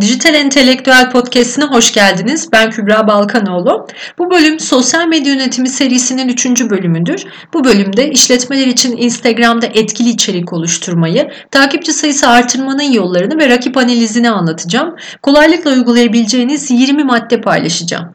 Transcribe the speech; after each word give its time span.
Dijital 0.00 0.34
Entelektüel 0.34 1.10
Podcast'ine 1.10 1.64
hoş 1.64 1.92
geldiniz. 1.92 2.48
Ben 2.52 2.70
Kübra 2.70 3.08
Balkanoğlu. 3.08 3.86
Bu 4.18 4.30
bölüm 4.30 4.60
sosyal 4.60 5.06
medya 5.06 5.32
yönetimi 5.32 5.68
serisinin 5.68 6.28
3. 6.28 6.46
bölümüdür. 6.70 7.24
Bu 7.52 7.64
bölümde 7.64 8.10
işletmeler 8.10 8.66
için 8.66 8.96
Instagram'da 8.96 9.66
etkili 9.66 10.08
içerik 10.08 10.52
oluşturmayı, 10.52 11.30
takipçi 11.50 11.92
sayısı 11.92 12.28
artırmanın 12.28 12.92
yollarını 12.92 13.38
ve 13.38 13.48
rakip 13.48 13.76
analizini 13.76 14.30
anlatacağım. 14.30 14.96
Kolaylıkla 15.22 15.70
uygulayabileceğiniz 15.70 16.70
20 16.70 17.04
madde 17.04 17.40
paylaşacağım. 17.40 18.14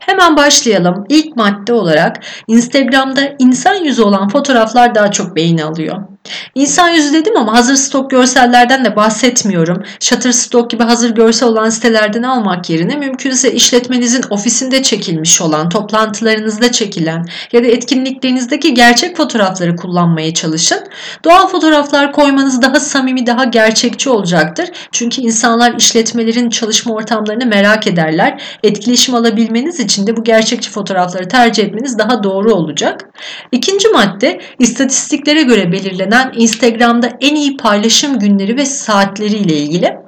Hemen 0.00 0.36
başlayalım. 0.36 1.04
İlk 1.08 1.36
madde 1.36 1.72
olarak 1.72 2.20
Instagram'da 2.46 3.20
insan 3.38 3.74
yüzü 3.74 4.02
olan 4.02 4.28
fotoğraflar 4.28 4.94
daha 4.94 5.10
çok 5.10 5.36
beğeni 5.36 5.64
alıyor. 5.64 6.11
İnsan 6.54 6.88
yüzü 6.88 7.12
dedim 7.12 7.36
ama 7.36 7.52
hazır 7.52 7.74
stok 7.74 8.10
görsellerden 8.10 8.84
de 8.84 8.96
bahsetmiyorum. 8.96 9.82
Shutterstock 10.00 10.70
gibi 10.70 10.82
hazır 10.82 11.10
görsel 11.10 11.48
olan 11.48 11.70
sitelerden 11.70 12.22
almak 12.22 12.70
yerine 12.70 12.96
mümkünse 12.96 13.52
işletmenizin 13.52 14.24
ofisinde 14.30 14.82
çekilmiş 14.82 15.40
olan, 15.40 15.68
toplantılarınızda 15.68 16.72
çekilen 16.72 17.26
ya 17.52 17.64
da 17.64 17.66
etkinliklerinizdeki 17.66 18.74
gerçek 18.74 19.16
fotoğrafları 19.16 19.76
kullanmaya 19.76 20.34
çalışın. 20.34 20.78
Doğal 21.24 21.48
fotoğraflar 21.48 22.12
koymanız 22.12 22.62
daha 22.62 22.80
samimi, 22.80 23.26
daha 23.26 23.44
gerçekçi 23.44 24.10
olacaktır. 24.10 24.68
Çünkü 24.92 25.20
insanlar 25.20 25.74
işletmelerin 25.78 26.50
çalışma 26.50 26.94
ortamlarını 26.94 27.46
merak 27.46 27.86
ederler. 27.86 28.42
Etkileşim 28.62 29.14
alabilmeniz 29.14 29.80
için 29.80 30.06
de 30.06 30.16
bu 30.16 30.24
gerçekçi 30.24 30.70
fotoğrafları 30.70 31.28
tercih 31.28 31.64
etmeniz 31.64 31.98
daha 31.98 32.22
doğru 32.22 32.52
olacak. 32.52 33.10
İkinci 33.52 33.88
madde 33.88 34.40
istatistiklere 34.58 35.42
göre 35.42 35.72
belirlenen 35.72 36.11
belirlenen 36.12 36.32
Instagram'da 36.36 37.08
en 37.20 37.34
iyi 37.34 37.56
paylaşım 37.56 38.18
günleri 38.18 38.56
ve 38.56 38.66
saatleri 38.66 39.36
ile 39.36 39.56
ilgili. 39.56 40.02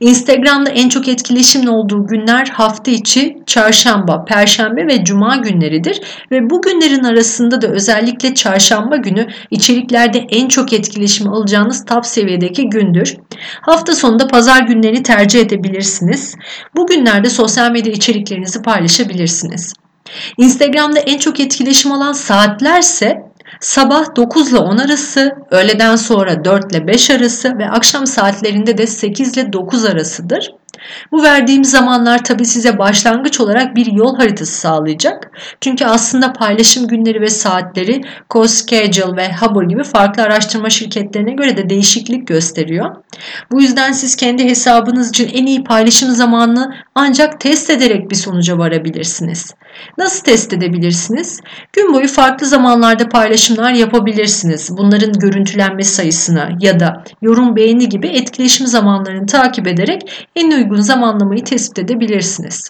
Instagram'da 0.00 0.70
en 0.70 0.88
çok 0.88 1.08
etkileşimin 1.08 1.66
olduğu 1.66 2.06
günler 2.06 2.46
hafta 2.46 2.90
içi 2.90 3.36
çarşamba, 3.46 4.24
perşembe 4.24 4.86
ve 4.86 5.04
cuma 5.04 5.36
günleridir 5.36 6.00
ve 6.30 6.50
bu 6.50 6.62
günlerin 6.62 7.04
arasında 7.04 7.62
da 7.62 7.66
özellikle 7.66 8.34
çarşamba 8.34 8.96
günü 8.96 9.26
içeriklerde 9.50 10.18
en 10.18 10.48
çok 10.48 10.72
etkileşim 10.72 11.28
alacağınız 11.28 11.84
top 11.84 12.06
seviyedeki 12.06 12.68
gündür. 12.68 13.16
Hafta 13.60 13.94
sonunda 13.94 14.26
pazar 14.26 14.62
günlerini 14.62 15.02
tercih 15.02 15.40
edebilirsiniz. 15.40 16.34
Bu 16.76 16.86
günlerde 16.86 17.30
sosyal 17.30 17.70
medya 17.70 17.92
içeriklerinizi 17.92 18.62
paylaşabilirsiniz. 18.62 19.74
Instagram'da 20.38 20.98
en 20.98 21.18
çok 21.18 21.40
etkileşim 21.40 21.92
alan 21.92 22.12
saatlerse 22.12 23.29
Sabah 23.60 24.16
9 24.16 24.50
ile 24.50 24.58
10 24.58 24.78
arası, 24.78 25.36
öğleden 25.50 25.96
sonra 25.96 26.44
4 26.44 26.72
ile 26.72 26.86
5 26.86 27.10
arası 27.10 27.58
ve 27.58 27.70
akşam 27.70 28.06
saatlerinde 28.06 28.78
de 28.78 28.86
8 28.86 29.36
ile 29.36 29.52
9 29.52 29.84
arasıdır. 29.84 30.50
Bu 31.12 31.22
verdiğim 31.22 31.64
zamanlar 31.64 32.24
tabi 32.24 32.44
size 32.44 32.78
başlangıç 32.78 33.40
olarak 33.40 33.76
bir 33.76 33.86
yol 33.86 34.16
haritası 34.16 34.52
sağlayacak. 34.52 35.30
Çünkü 35.60 35.84
aslında 35.84 36.32
paylaşım 36.32 36.86
günleri 36.86 37.20
ve 37.20 37.30
saatleri 37.30 38.00
CoSchedule 38.30 39.16
ve 39.16 39.32
Hubble 39.32 39.66
gibi 39.66 39.84
farklı 39.84 40.22
araştırma 40.22 40.70
şirketlerine 40.70 41.32
göre 41.32 41.56
de 41.56 41.70
değişiklik 41.70 42.28
gösteriyor. 42.28 42.96
Bu 43.52 43.62
yüzden 43.62 43.92
siz 43.92 44.16
kendi 44.16 44.44
hesabınız 44.44 45.08
için 45.08 45.30
en 45.34 45.46
iyi 45.46 45.64
paylaşım 45.64 46.10
zamanını 46.10 46.74
ancak 47.00 47.40
test 47.40 47.70
ederek 47.70 48.10
bir 48.10 48.16
sonuca 48.16 48.58
varabilirsiniz. 48.58 49.54
Nasıl 49.98 50.24
test 50.24 50.52
edebilirsiniz? 50.52 51.40
Gün 51.72 51.94
boyu 51.94 52.08
farklı 52.08 52.46
zamanlarda 52.46 53.08
paylaşımlar 53.08 53.72
yapabilirsiniz. 53.72 54.76
Bunların 54.76 55.12
görüntülenme 55.12 55.82
sayısını 55.82 56.48
ya 56.60 56.80
da 56.80 57.04
yorum 57.22 57.56
beğeni 57.56 57.88
gibi 57.88 58.08
etkileşim 58.08 58.66
zamanlarını 58.66 59.26
takip 59.26 59.66
ederek 59.66 60.28
en 60.36 60.50
uygun 60.50 60.80
zamanlamayı 60.80 61.44
tespit 61.44 61.78
edebilirsiniz. 61.78 62.68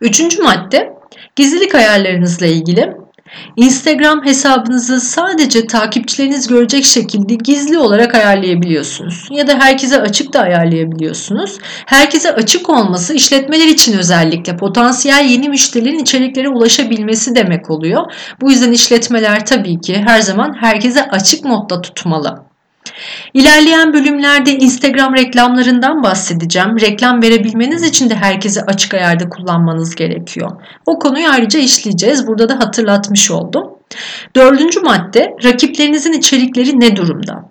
Üçüncü 0.00 0.42
madde 0.42 0.92
gizlilik 1.36 1.74
ayarlarınızla 1.74 2.46
ilgili. 2.46 3.07
Instagram 3.56 4.24
hesabınızı 4.24 5.00
sadece 5.00 5.66
takipçileriniz 5.66 6.46
görecek 6.46 6.84
şekilde 6.84 7.34
gizli 7.34 7.78
olarak 7.78 8.14
ayarlayabiliyorsunuz. 8.14 9.28
Ya 9.30 9.46
da 9.46 9.58
herkese 9.58 10.00
açık 10.00 10.32
da 10.32 10.40
ayarlayabiliyorsunuz. 10.40 11.58
Herkese 11.86 12.34
açık 12.34 12.68
olması 12.68 13.14
işletmeler 13.14 13.66
için 13.66 13.98
özellikle 13.98 14.56
potansiyel 14.56 15.24
yeni 15.28 15.48
müşterilerin 15.48 15.98
içeriklere 15.98 16.48
ulaşabilmesi 16.48 17.34
demek 17.34 17.70
oluyor. 17.70 18.12
Bu 18.40 18.50
yüzden 18.50 18.72
işletmeler 18.72 19.46
tabii 19.46 19.80
ki 19.80 20.02
her 20.06 20.20
zaman 20.20 20.54
herkese 20.60 21.08
açık 21.08 21.44
modda 21.44 21.80
tutmalı. 21.80 22.47
İlerleyen 23.34 23.92
bölümlerde 23.92 24.52
Instagram 24.52 25.16
reklamlarından 25.16 26.02
bahsedeceğim. 26.02 26.80
Reklam 26.80 27.22
verebilmeniz 27.22 27.82
için 27.82 28.10
de 28.10 28.14
herkese 28.14 28.62
açık 28.62 28.94
ayarda 28.94 29.28
kullanmanız 29.28 29.94
gerekiyor. 29.94 30.50
O 30.86 30.98
konuyu 30.98 31.28
ayrıca 31.28 31.60
işleyeceğiz. 31.60 32.26
Burada 32.26 32.48
da 32.48 32.58
hatırlatmış 32.58 33.30
oldum. 33.30 33.64
Dördüncü 34.36 34.80
madde 34.80 35.26
rakiplerinizin 35.44 36.12
içerikleri 36.12 36.80
ne 36.80 36.96
durumda? 36.96 37.48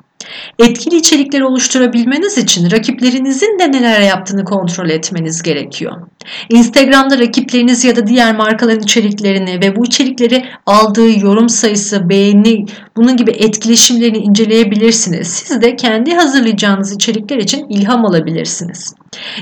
Etkili 0.60 0.96
içerikleri 0.96 1.46
oluşturabilmeniz 1.46 2.38
için 2.38 2.72
rakiplerinizin 2.72 3.60
de 3.60 3.72
neler 3.72 4.02
yaptığını 4.02 4.44
kontrol 4.44 4.90
etmeniz 4.90 5.44
gerekiyor. 5.44 6.08
Instagram'da 6.50 7.20
rakipleriniz 7.20 7.84
ya 7.84 7.96
da 7.96 8.08
diğer 8.08 8.36
markaların 8.36 8.84
içeriklerini 8.84 9.62
ve 9.62 9.76
bu 9.76 9.86
içerikleri 9.86 10.46
aldığı 10.66 11.20
yorum 11.20 11.50
sayısı, 11.50 12.10
beğeni, 12.10 12.66
bunun 12.96 13.18
gibi 13.18 13.32
etkileşimlerini 13.32 14.18
inceleyebilirsiniz. 14.18 15.28
Siz 15.28 15.62
de 15.62 15.76
kendi 15.76 16.16
hazırlayacağınız 16.16 16.94
içerikler 16.94 17.38
için 17.38 17.66
ilham 17.70 18.06
alabilirsiniz. 18.06 18.94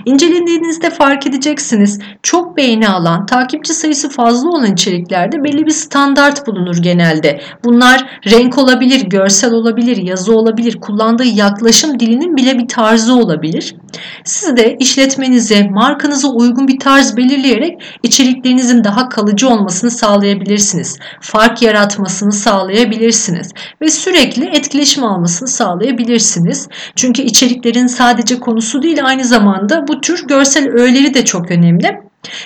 İncelediğinizde 0.06 0.90
fark 0.90 1.28
edeceksiniz. 1.28 2.00
Çok 2.24 2.58
beğeni 2.58 2.90
alan, 2.90 3.26
takipçi 3.26 3.74
sayısı 3.74 4.10
fazla 4.10 4.50
olan 4.50 4.74
içeriklerde 4.74 5.44
belli 5.44 5.66
bir 5.66 5.72
standart 5.72 6.48
bulunur 6.48 6.78
genelde. 6.78 7.42
Bunlar 7.64 8.20
renk 8.32 8.58
olabilir, 8.58 9.02
görsel 9.02 9.54
olabilir, 9.54 9.98
yazı 9.98 10.36
olabilir, 10.36 10.80
kullandığı 10.80 11.26
yaklaşım 11.26 12.00
dilinin 12.00 12.36
bile 12.36 12.58
bir 12.58 12.68
tarzı 12.68 13.16
olabilir. 13.16 13.76
Siz 14.24 14.58
de 14.58 14.76
işletmenize, 14.80 15.70
markanıza 15.72 16.28
uygun 16.28 16.68
bir 16.68 16.75
tarz 16.78 17.18
belirleyerek 17.18 17.82
içeriklerinizin 18.04 18.84
daha 18.84 19.10
kalıcı 19.10 19.50
olmasını 19.50 19.92
sağlayabilirsiniz. 19.92 21.00
Fark 21.22 21.62
yaratmasını 21.62 22.32
sağlayabilirsiniz 22.32 23.52
ve 23.82 23.88
sürekli 23.88 24.46
etkileşim 24.46 25.04
almasını 25.04 25.48
sağlayabilirsiniz. 25.48 26.70
Çünkü 26.96 27.22
içeriklerin 27.22 27.88
sadece 27.88 28.40
konusu 28.40 28.82
değil 28.82 29.06
aynı 29.06 29.26
zamanda 29.26 29.88
bu 29.88 30.02
tür 30.02 30.28
görsel 30.28 30.70
öğeleri 30.70 31.14
de 31.14 31.26
çok 31.26 31.52
önemli. 31.52 32.00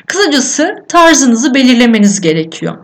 Kısacası 0.08 0.76
tarzınızı 0.88 1.54
belirlemeniz 1.54 2.22
gerekiyor. 2.22 2.78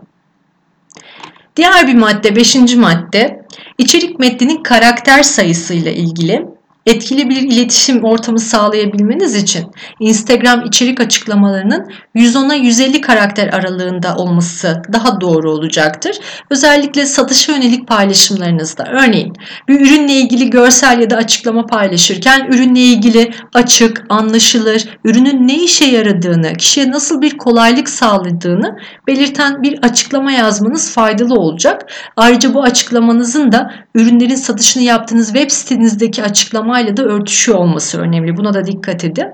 Diğer 1.56 1.86
bir 1.86 1.94
madde, 1.94 2.36
beşinci 2.36 2.76
madde, 2.76 3.46
içerik 3.78 4.18
metninin 4.18 4.62
karakter 4.62 5.22
sayısıyla 5.22 5.90
ilgili 5.90 6.46
etkili 6.86 7.30
bir 7.30 7.42
iletişim 7.42 8.04
ortamı 8.04 8.40
sağlayabilmeniz 8.40 9.34
için 9.34 9.66
Instagram 10.00 10.64
içerik 10.64 11.00
açıklamalarının 11.00 11.92
110'a 12.14 12.54
150 12.54 13.00
karakter 13.00 13.48
aralığında 13.48 14.16
olması 14.16 14.82
daha 14.92 15.20
doğru 15.20 15.50
olacaktır. 15.50 16.16
Özellikle 16.50 17.06
satışa 17.06 17.52
yönelik 17.52 17.88
paylaşımlarınızda 17.88 18.84
örneğin 18.90 19.32
bir 19.68 19.80
ürünle 19.80 20.12
ilgili 20.12 20.50
görsel 20.50 21.00
ya 21.00 21.10
da 21.10 21.16
açıklama 21.16 21.66
paylaşırken 21.66 22.46
ürünle 22.50 22.80
ilgili 22.80 23.30
açık, 23.54 24.04
anlaşılır, 24.08 24.88
ürünün 25.04 25.48
ne 25.48 25.54
işe 25.54 25.84
yaradığını, 25.84 26.52
kişiye 26.52 26.90
nasıl 26.90 27.22
bir 27.22 27.38
kolaylık 27.38 27.88
sağladığını 27.88 28.78
belirten 29.06 29.62
bir 29.62 29.78
açıklama 29.82 30.32
yazmanız 30.32 30.92
faydalı 30.92 31.34
olacak. 31.34 31.92
Ayrıca 32.16 32.54
bu 32.54 32.62
açıklamanızın 32.62 33.52
da 33.52 33.74
ürünlerin 33.94 34.34
satışını 34.34 34.82
yaptığınız 34.82 35.26
web 35.26 35.50
sitenizdeki 35.50 36.22
açıklama 36.22 36.75
açıklamayla 36.76 36.96
da 36.96 37.02
örtüşüyor 37.02 37.58
olması 37.58 38.00
önemli. 38.00 38.36
Buna 38.36 38.54
da 38.54 38.66
dikkat 38.66 39.04
edin. 39.04 39.26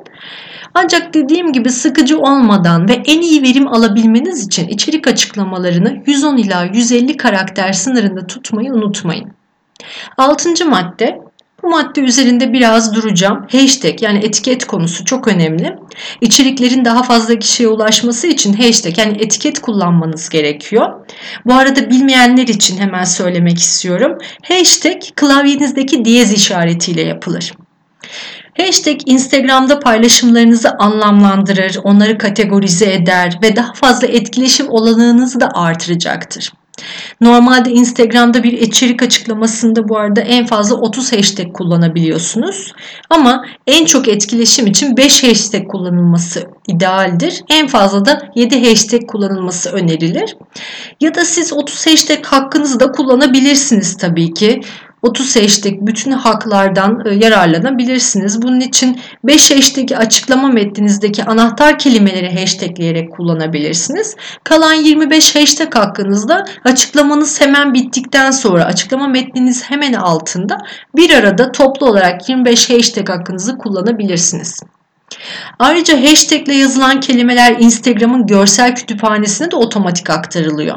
Ancak 0.75 1.15
dediğim 1.15 1.53
gibi 1.53 1.71
sıkıcı 1.71 2.19
olmadan 2.19 2.89
ve 2.89 3.03
en 3.07 3.21
iyi 3.21 3.43
verim 3.43 3.69
alabilmeniz 3.69 4.47
için 4.47 4.69
içerik 4.69 5.07
açıklamalarını 5.09 6.03
110 6.07 6.37
ila 6.37 6.65
150 6.65 7.17
karakter 7.17 7.73
sınırında 7.73 8.27
tutmayı 8.27 8.73
unutmayın. 8.73 9.33
Altıncı 10.19 10.67
madde 10.67 11.19
bu 11.63 11.71
madde 11.71 12.01
üzerinde 12.01 12.53
biraz 12.53 12.95
duracağım. 12.95 13.47
Hashtag 13.53 14.03
yani 14.03 14.19
etiket 14.19 14.65
konusu 14.65 15.05
çok 15.05 15.29
önemli. 15.29 15.77
İçeriklerin 16.21 16.85
daha 16.85 17.03
fazla 17.03 17.39
kişiye 17.39 17.69
ulaşması 17.69 18.27
için 18.27 18.53
hashtag 18.53 18.99
yani 18.99 19.17
etiket 19.21 19.59
kullanmanız 19.59 20.29
gerekiyor. 20.29 21.07
Bu 21.47 21.55
arada 21.55 21.91
bilmeyenler 21.91 22.47
için 22.47 22.79
hemen 22.79 23.05
söylemek 23.05 23.59
istiyorum. 23.59 24.19
Hashtag 24.49 25.03
klavyenizdeki 25.17 26.05
diyez 26.05 26.33
işaretiyle 26.33 27.03
yapılır. 27.03 27.53
Hashtag 28.57 29.01
Instagram'da 29.07 29.79
paylaşımlarınızı 29.79 30.71
anlamlandırır, 30.71 31.79
onları 31.85 32.19
kategorize 32.19 32.93
eder 32.93 33.39
ve 33.43 33.57
daha 33.57 33.73
fazla 33.73 34.07
etkileşim 34.07 34.69
olanağınızı 34.69 35.41
da 35.41 35.49
artıracaktır. 35.55 36.53
Normalde 37.21 37.71
Instagram'da 37.71 38.43
bir 38.43 38.53
içerik 38.53 39.03
açıklamasında 39.03 39.89
bu 39.89 39.99
arada 39.99 40.21
en 40.21 40.47
fazla 40.47 40.77
30 40.77 41.13
hashtag 41.13 41.53
kullanabiliyorsunuz. 41.53 42.73
Ama 43.11 43.45
en 43.67 43.85
çok 43.85 44.09
etkileşim 44.09 44.67
için 44.67 44.97
5 44.97 45.25
hashtag 45.25 45.69
kullanılması 45.69 46.49
idealdir. 46.69 47.43
En 47.51 47.67
fazla 47.67 48.05
da 48.05 48.23
7 48.35 48.69
hashtag 48.69 49.07
kullanılması 49.07 49.71
önerilir. 49.71 50.37
Ya 51.01 51.15
da 51.15 51.25
siz 51.25 51.53
30 51.53 51.87
hashtag 51.87 52.25
hakkınızı 52.25 52.81
da 52.81 52.93
kullanabilirsiniz 52.93 53.97
tabii 53.97 54.35
ki. 54.35 54.61
30 55.03 55.37
hashtag 55.37 55.75
bütün 55.81 56.11
haklardan 56.11 57.03
e, 57.07 57.15
yararlanabilirsiniz. 57.15 58.43
Bunun 58.43 58.61
için 58.61 59.01
5 59.25 59.51
hashtag 59.51 59.93
açıklama 59.93 60.49
metninizdeki 60.49 61.25
anahtar 61.25 61.79
kelimeleri 61.79 62.41
hashtagleyerek 62.41 63.13
kullanabilirsiniz. 63.13 64.17
Kalan 64.45 64.75
25 64.75 65.37
hashtag 65.37 65.75
hakkınızda 65.75 66.45
açıklamanız 66.65 67.41
hemen 67.41 67.75
bittikten 67.75 68.31
sonra 68.31 68.65
açıklama 68.65 69.09
metniniz 69.09 69.71
hemen 69.71 69.93
altında 69.93 70.59
bir 70.97 71.15
arada 71.15 71.53
toplu 71.53 71.87
olarak 71.87 72.29
25 72.29 72.71
hashtag 72.71 73.09
hakkınızı 73.09 73.59
kullanabilirsiniz. 73.59 74.61
Ayrıca 75.59 76.03
hashtag 76.03 76.49
ile 76.49 76.55
yazılan 76.55 77.01
kelimeler 77.01 77.57
Instagram'ın 77.59 78.27
görsel 78.27 78.75
kütüphanesine 78.75 79.51
de 79.51 79.57
otomatik 79.57 80.11
aktarılıyor. 80.11 80.77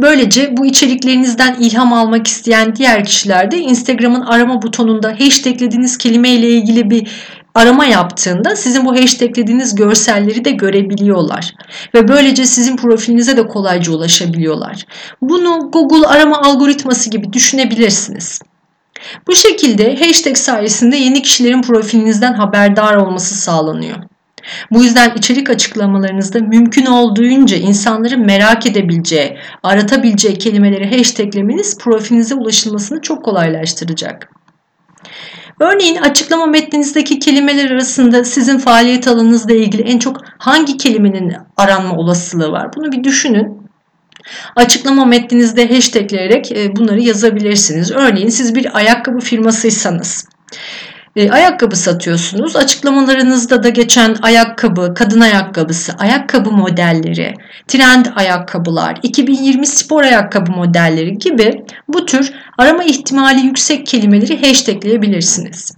Böylece 0.00 0.56
bu 0.56 0.66
içeriklerinizden 0.66 1.56
ilham 1.60 1.92
almak 1.92 2.26
isteyen 2.26 2.76
diğer 2.76 3.04
kişiler 3.04 3.50
de 3.50 3.58
Instagram'ın 3.58 4.20
arama 4.20 4.62
butonunda 4.62 5.16
hashtaglediğiniz 5.20 5.98
kelime 5.98 6.30
ile 6.30 6.48
ilgili 6.48 6.90
bir 6.90 7.08
arama 7.54 7.84
yaptığında 7.84 8.56
sizin 8.56 8.84
bu 8.84 8.96
hashtaglediğiniz 9.00 9.74
görselleri 9.74 10.44
de 10.44 10.50
görebiliyorlar. 10.50 11.54
Ve 11.94 12.08
böylece 12.08 12.46
sizin 12.46 12.76
profilinize 12.76 13.36
de 13.36 13.46
kolayca 13.46 13.92
ulaşabiliyorlar. 13.92 14.86
Bunu 15.20 15.70
Google 15.72 16.06
arama 16.06 16.40
algoritması 16.42 17.10
gibi 17.10 17.32
düşünebilirsiniz. 17.32 18.40
Bu 19.26 19.34
şekilde 19.34 19.96
hashtag 19.96 20.36
sayesinde 20.36 20.96
yeni 20.96 21.22
kişilerin 21.22 21.62
profilinizden 21.62 22.34
haberdar 22.34 22.94
olması 22.94 23.34
sağlanıyor. 23.34 23.96
Bu 24.70 24.84
yüzden 24.84 25.14
içerik 25.16 25.50
açıklamalarınızda 25.50 26.38
mümkün 26.38 26.86
olduğunca 26.86 27.56
insanların 27.56 28.26
merak 28.26 28.66
edebileceği, 28.66 29.36
aratabileceği 29.62 30.38
kelimeleri 30.38 30.96
hashtaglemeniz 30.96 31.78
profilinize 31.78 32.34
ulaşılmasını 32.34 33.00
çok 33.00 33.24
kolaylaştıracak. 33.24 34.30
Örneğin 35.60 35.96
açıklama 35.96 36.46
metninizdeki 36.46 37.18
kelimeler 37.18 37.70
arasında 37.70 38.24
sizin 38.24 38.58
faaliyet 38.58 39.08
alanınızla 39.08 39.54
ilgili 39.54 39.82
en 39.82 39.98
çok 39.98 40.20
hangi 40.38 40.76
kelimenin 40.76 41.32
aranma 41.56 41.96
olasılığı 41.96 42.52
var? 42.52 42.68
Bunu 42.76 42.92
bir 42.92 43.04
düşünün. 43.04 43.66
Açıklama 44.56 45.04
metninizde 45.04 45.74
hashtagleyerek 45.74 46.52
e, 46.52 46.76
bunları 46.76 47.00
yazabilirsiniz. 47.00 47.92
Örneğin 47.92 48.28
siz 48.28 48.54
bir 48.54 48.76
ayakkabı 48.76 49.18
firmasıysanız 49.18 50.28
e, 51.16 51.30
ayakkabı 51.30 51.76
satıyorsunuz. 51.76 52.56
Açıklamalarınızda 52.56 53.62
da 53.62 53.68
geçen 53.68 54.16
ayakkabı, 54.22 54.94
kadın 54.94 55.20
ayakkabısı, 55.20 55.92
ayakkabı 55.98 56.50
modelleri, 56.50 57.34
trend 57.68 58.06
ayakkabılar, 58.16 58.98
2020 59.02 59.66
spor 59.66 60.02
ayakkabı 60.02 60.52
modelleri 60.52 61.18
gibi 61.18 61.64
bu 61.88 62.06
tür 62.06 62.32
arama 62.58 62.84
ihtimali 62.84 63.40
yüksek 63.40 63.86
kelimeleri 63.86 64.46
hashtagleyebilirsiniz. 64.46 65.72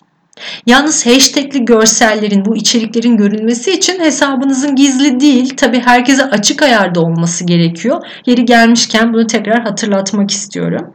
Yalnız 0.67 1.07
hashtagli 1.07 1.65
görsellerin 1.65 2.45
bu 2.45 2.57
içeriklerin 2.57 3.17
görülmesi 3.17 3.73
için 3.73 4.01
hesabınızın 4.01 4.75
gizli 4.75 5.21
değil 5.21 5.57
tabi 5.57 5.81
herkese 5.81 6.25
açık 6.25 6.63
ayarda 6.63 7.01
olması 7.01 7.45
gerekiyor. 7.45 8.07
Yeri 8.27 8.45
gelmişken 8.45 9.13
bunu 9.13 9.27
tekrar 9.27 9.63
hatırlatmak 9.63 10.31
istiyorum. 10.31 10.95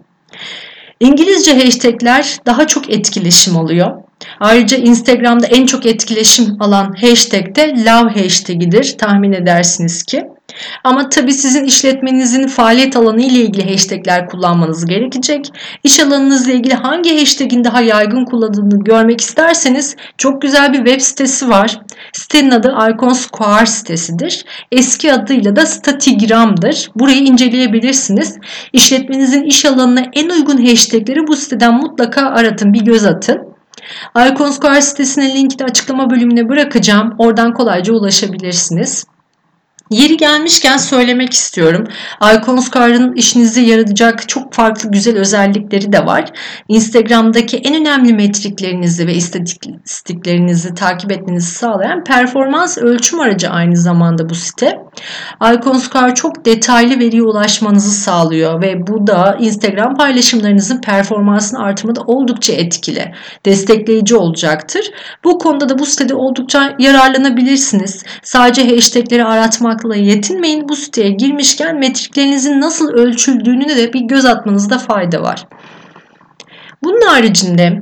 İngilizce 0.99 1.63
hashtagler 1.63 2.37
daha 2.45 2.67
çok 2.67 2.89
etkileşim 2.89 3.55
oluyor. 3.55 4.02
Ayrıca 4.43 4.77
Instagram'da 4.77 5.47
en 5.47 5.65
çok 5.65 5.85
etkileşim 5.85 6.57
alan 6.59 6.95
hashtag 7.01 7.55
de 7.55 7.85
love 7.85 8.21
hashtagidir 8.21 8.95
tahmin 8.97 9.31
edersiniz 9.31 10.03
ki. 10.03 10.23
Ama 10.83 11.09
tabii 11.09 11.33
sizin 11.33 11.63
işletmenizin 11.63 12.47
faaliyet 12.47 12.97
alanı 12.97 13.21
ile 13.21 13.39
ilgili 13.39 13.71
hashtagler 13.71 14.27
kullanmanız 14.27 14.85
gerekecek. 14.85 15.53
İş 15.83 15.99
alanınızla 15.99 16.51
ilgili 16.51 16.73
hangi 16.73 17.19
hashtagin 17.19 17.63
daha 17.63 17.81
yaygın 17.81 18.25
kullanıldığını 18.25 18.83
görmek 18.83 19.21
isterseniz 19.21 19.95
çok 20.17 20.41
güzel 20.41 20.73
bir 20.73 20.77
web 20.77 21.01
sitesi 21.01 21.49
var. 21.49 21.79
Sitenin 22.13 22.51
adı 22.51 22.75
Icon 22.93 23.13
Square 23.13 23.65
sitesidir. 23.65 24.45
Eski 24.71 25.13
adıyla 25.13 25.55
da 25.55 25.65
Statigram'dır. 25.65 26.91
Burayı 26.95 27.19
inceleyebilirsiniz. 27.19 28.37
İşletmenizin 28.73 29.43
iş 29.43 29.65
alanına 29.65 30.05
en 30.13 30.29
uygun 30.29 30.65
hashtagleri 30.65 31.27
bu 31.27 31.35
siteden 31.35 31.73
mutlaka 31.73 32.21
aratın, 32.21 32.73
bir 32.73 32.81
göz 32.81 33.05
atın. 33.05 33.52
Iconsquare 34.17 34.81
sitesinin 34.81 35.35
linkini 35.35 35.63
açıklama 35.63 36.09
bölümüne 36.09 36.49
bırakacağım. 36.49 37.15
Oradan 37.17 37.53
kolayca 37.53 37.93
ulaşabilirsiniz. 37.93 39.05
Yeri 39.89 40.17
gelmişken 40.17 40.77
söylemek 40.77 41.33
istiyorum. 41.33 41.87
Iconscar'ın 42.37 43.13
işinize 43.13 43.61
yarayacak 43.61 44.29
çok 44.29 44.53
farklı 44.53 44.91
güzel 44.91 45.17
özellikleri 45.17 45.93
de 45.93 46.05
var. 46.05 46.31
Instagram'daki 46.67 47.57
en 47.57 47.75
önemli 47.75 48.13
metriklerinizi 48.13 49.07
ve 49.07 49.13
istatistiklerinizi 49.13 50.73
takip 50.73 51.11
etmenizi 51.11 51.51
sağlayan 51.51 52.03
performans 52.03 52.77
ölçüm 52.77 53.19
aracı 53.19 53.49
aynı 53.49 53.77
zamanda 53.77 54.29
bu 54.29 54.35
site. 54.35 54.79
Iconscar 55.53 56.15
çok 56.15 56.45
detaylı 56.45 56.99
veriye 56.99 57.23
ulaşmanızı 57.23 57.91
sağlıyor 57.91 58.61
ve 58.61 58.87
bu 58.87 59.07
da 59.07 59.37
Instagram 59.39 59.95
paylaşımlarınızın 59.95 60.81
performansını 60.81 61.59
artırmada 61.59 62.01
oldukça 62.01 62.53
etkili, 62.53 63.13
destekleyici 63.45 64.15
olacaktır. 64.15 64.91
Bu 65.23 65.37
konuda 65.37 65.69
da 65.69 65.79
bu 65.79 65.85
sitede 65.85 66.15
oldukça 66.15 66.75
yararlanabilirsiniz. 66.79 68.03
Sadece 68.23 68.75
hashtagleri 68.75 69.25
aratmak 69.25 69.72
olmakla 69.73 69.95
yetinmeyin. 69.95 70.69
Bu 70.69 70.75
siteye 70.75 71.09
girmişken 71.09 71.79
metriklerinizin 71.79 72.61
nasıl 72.61 72.89
ölçüldüğünü 72.89 73.69
de 73.69 73.93
bir 73.93 74.01
göz 74.01 74.25
atmanızda 74.25 74.77
fayda 74.77 75.21
var. 75.21 75.47
Bunun 76.83 77.01
haricinde 77.01 77.81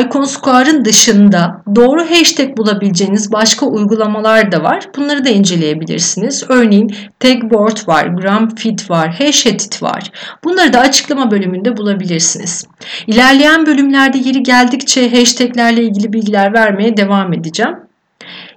Icon 0.00 0.24
Square'ın 0.24 0.84
dışında 0.84 1.62
doğru 1.74 2.10
hashtag 2.10 2.56
bulabileceğiniz 2.56 3.32
başka 3.32 3.66
uygulamalar 3.66 4.52
da 4.52 4.62
var. 4.62 4.88
Bunları 4.96 5.24
da 5.24 5.28
inceleyebilirsiniz. 5.28 6.44
Örneğin 6.48 6.94
Tagboard 7.20 7.88
var, 7.88 8.06
Gramfit 8.06 8.90
var, 8.90 9.14
Hashedit 9.18 9.82
var. 9.82 10.10
Bunları 10.44 10.72
da 10.72 10.80
açıklama 10.80 11.30
bölümünde 11.30 11.76
bulabilirsiniz. 11.76 12.66
İlerleyen 13.06 13.66
bölümlerde 13.66 14.18
yeri 14.18 14.42
geldikçe 14.42 15.10
hashtaglerle 15.10 15.82
ilgili 15.82 16.12
bilgiler 16.12 16.54
vermeye 16.54 16.96
devam 16.96 17.32
edeceğim. 17.32 17.91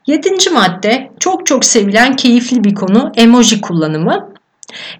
Yedinci 0.07 0.49
madde 0.49 1.11
çok 1.19 1.45
çok 1.45 1.65
sevilen 1.65 2.15
keyifli 2.15 2.63
bir 2.63 2.75
konu 2.75 3.11
emoji 3.15 3.61
kullanımı. 3.61 4.34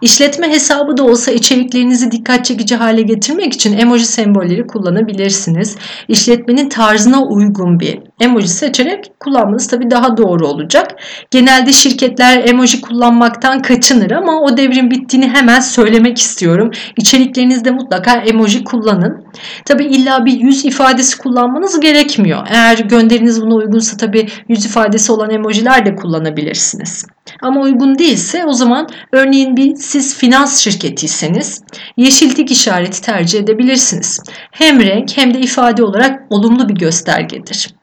İşletme 0.02 0.50
hesabı 0.50 0.98
da 0.98 1.04
olsa 1.04 1.32
içeriklerinizi 1.32 2.12
dikkat 2.12 2.46
çekici 2.46 2.76
hale 2.76 3.02
getirmek 3.02 3.54
için 3.54 3.78
emoji 3.78 4.06
sembolleri 4.06 4.68
kullanabilirsiniz. 4.68 5.78
İşletmenin 6.08 6.70
tarzına 6.70 7.24
uygun 7.24 7.80
bir 7.80 8.00
emoji 8.20 8.48
seçerek 8.48 9.12
kullanmanız 9.20 9.68
tabii 9.68 9.92
daha 9.92 10.18
doğru 10.18 10.48
olacak. 10.48 10.88
Genelde 11.32 11.74
şirketler 11.74 12.50
emoji 12.50 12.82
kullanmaktan 12.82 13.62
kaçınır 13.62 14.12
ama 14.12 14.42
o 14.42 14.58
devrin 14.58 14.92
bittiğini 14.92 15.30
hemen 15.30 15.60
söylemek 15.60 16.18
istiyorum. 16.18 16.72
İçeriklerinizde 16.98 17.72
mutlaka 17.72 18.12
emoji 18.14 18.64
kullanın. 18.64 19.26
Tabii 19.66 19.86
illa 19.86 20.26
bir 20.26 20.40
yüz 20.40 20.66
ifadesi 20.66 21.18
kullanmanız 21.18 21.80
gerekmiyor. 21.80 22.48
Eğer 22.50 22.78
gönderiniz 22.78 23.42
buna 23.42 23.56
uygunsa 23.56 23.98
tabii 23.98 24.28
yüz 24.50 24.66
ifadesi 24.66 25.12
olan 25.12 25.30
emojiler 25.30 25.86
de 25.86 25.96
kullanabilirsiniz. 25.96 27.06
Ama 27.42 27.62
uygun 27.62 28.00
değilse 28.00 28.46
o 28.46 28.54
zaman 28.54 28.88
örneğin 29.12 29.55
bir 29.58 29.76
siz 29.76 30.18
finans 30.18 30.60
şirketiyseniz 30.60 31.62
yeşil 31.98 32.30
tik 32.30 32.52
işareti 32.52 33.02
tercih 33.02 33.40
edebilirsiniz. 33.40 34.22
Hem 34.52 34.82
renk 34.82 35.18
hem 35.18 35.34
de 35.34 35.40
ifade 35.40 35.84
olarak 35.84 36.22
olumlu 36.30 36.70
bir 36.70 36.76
göstergedir. 36.76 37.76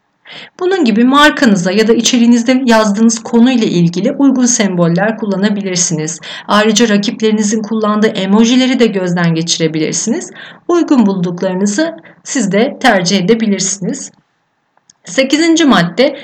Bunun 0.60 0.84
gibi 0.84 1.04
markanıza 1.04 1.72
ya 1.72 1.88
da 1.88 1.92
içeriğinizde 1.92 2.62
yazdığınız 2.64 3.22
konuyla 3.22 3.66
ilgili 3.66 4.12
uygun 4.12 4.46
semboller 4.46 5.16
kullanabilirsiniz. 5.16 6.20
Ayrıca 6.48 6.88
rakiplerinizin 6.88 7.62
kullandığı 7.62 8.06
emojileri 8.06 8.78
de 8.78 8.86
gözden 8.86 9.34
geçirebilirsiniz. 9.34 10.30
Uygun 10.68 11.06
bulduklarınızı 11.06 11.96
siz 12.24 12.52
de 12.52 12.76
tercih 12.80 13.18
edebilirsiniz. 13.18 14.10
Sekizinci 15.04 15.64
madde 15.64 16.16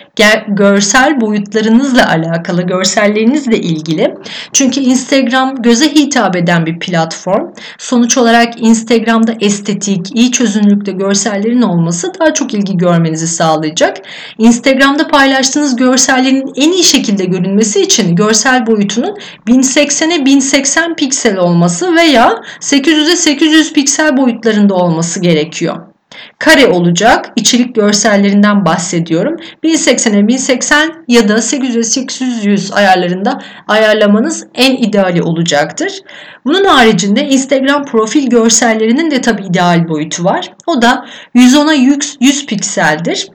görsel 0.48 1.20
boyutlarınızla 1.20 2.08
alakalı, 2.08 2.62
görsellerinizle 2.62 3.58
ilgili. 3.58 4.14
Çünkü 4.52 4.80
Instagram 4.80 5.62
göze 5.62 5.94
hitap 5.94 6.36
eden 6.36 6.66
bir 6.66 6.78
platform. 6.78 7.52
Sonuç 7.78 8.18
olarak 8.18 8.62
Instagram'da 8.62 9.34
estetik, 9.40 10.16
iyi 10.16 10.32
çözünürlükte 10.32 10.92
görsellerin 10.92 11.62
olması 11.62 12.12
daha 12.20 12.34
çok 12.34 12.54
ilgi 12.54 12.76
görmenizi 12.76 13.28
sağlayacak. 13.28 13.96
Instagram'da 14.38 15.08
paylaştığınız 15.08 15.76
görsellerin 15.76 16.52
en 16.56 16.72
iyi 16.72 16.84
şekilde 16.84 17.24
görünmesi 17.24 17.82
için 17.82 18.16
görsel 18.16 18.66
boyutunun 18.66 19.16
1080'e 19.46 20.24
1080 20.24 20.96
piksel 20.96 21.36
olması 21.36 21.94
veya 21.94 22.42
800'e 22.60 23.16
800 23.16 23.72
piksel 23.72 24.16
boyutlarında 24.16 24.74
olması 24.74 25.20
gerekiyor 25.20 25.97
kare 26.38 26.66
olacak. 26.66 27.32
İçerik 27.36 27.74
görsellerinden 27.74 28.64
bahsediyorum. 28.64 29.36
1080'e 29.64 30.28
1080 30.28 31.04
ya 31.08 31.28
da 31.28 31.34
800'e 31.34 31.82
800 31.82 32.72
ayarlarında 32.72 33.42
ayarlamanız 33.68 34.46
en 34.54 34.76
ideali 34.76 35.22
olacaktır. 35.22 35.92
Bunun 36.44 36.64
haricinde 36.64 37.28
Instagram 37.28 37.84
profil 37.84 38.30
görsellerinin 38.30 39.10
de 39.10 39.20
tabi 39.20 39.42
ideal 39.42 39.88
boyutu 39.88 40.24
var. 40.24 40.52
O 40.66 40.82
da 40.82 41.06
110'a 41.34 41.72
100, 41.72 42.16
100 42.20 42.46
pikseldir. 42.46 43.28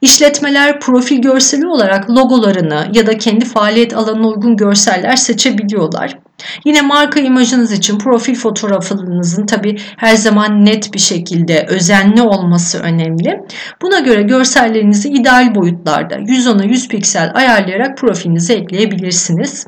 İşletmeler 0.00 0.80
profil 0.80 1.22
görseli 1.22 1.66
olarak 1.66 2.10
logolarını 2.10 2.86
ya 2.92 3.06
da 3.06 3.18
kendi 3.18 3.44
faaliyet 3.44 3.96
alanına 3.96 4.28
uygun 4.28 4.56
görseller 4.56 5.16
seçebiliyorlar. 5.16 6.18
Yine 6.64 6.80
marka 6.80 7.20
imajınız 7.20 7.72
için 7.72 7.98
profil 7.98 8.34
fotoğrafınızın 8.34 9.46
tabi 9.46 9.76
her 9.96 10.14
zaman 10.14 10.64
net 10.64 10.94
bir 10.94 10.98
şekilde 10.98 11.66
özenli 11.68 12.22
olması 12.22 12.78
önemli. 12.78 13.40
Buna 13.82 13.98
göre 13.98 14.22
görsellerinizi 14.22 15.08
ideal 15.08 15.54
boyutlarda 15.54 16.14
110'a 16.14 16.64
100 16.64 16.88
piksel 16.88 17.30
ayarlayarak 17.34 17.98
profilinize 17.98 18.54
ekleyebilirsiniz. 18.54 19.66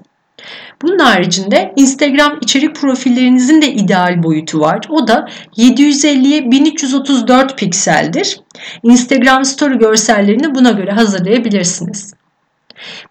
Bunun 0.83 0.99
haricinde 0.99 1.73
Instagram 1.77 2.39
içerik 2.43 2.77
profillerinizin 2.77 3.63
de 3.63 3.73
ideal 3.73 4.23
boyutu 4.23 4.61
var. 4.61 4.81
O 4.89 5.09
da 5.09 5.29
750'ye 5.57 6.51
1334 6.51 7.59
pikseldir. 7.59 8.41
Instagram 8.83 9.45
story 9.45 9.79
görsellerini 9.79 10.55
buna 10.55 10.71
göre 10.71 10.91
hazırlayabilirsiniz. 10.91 12.15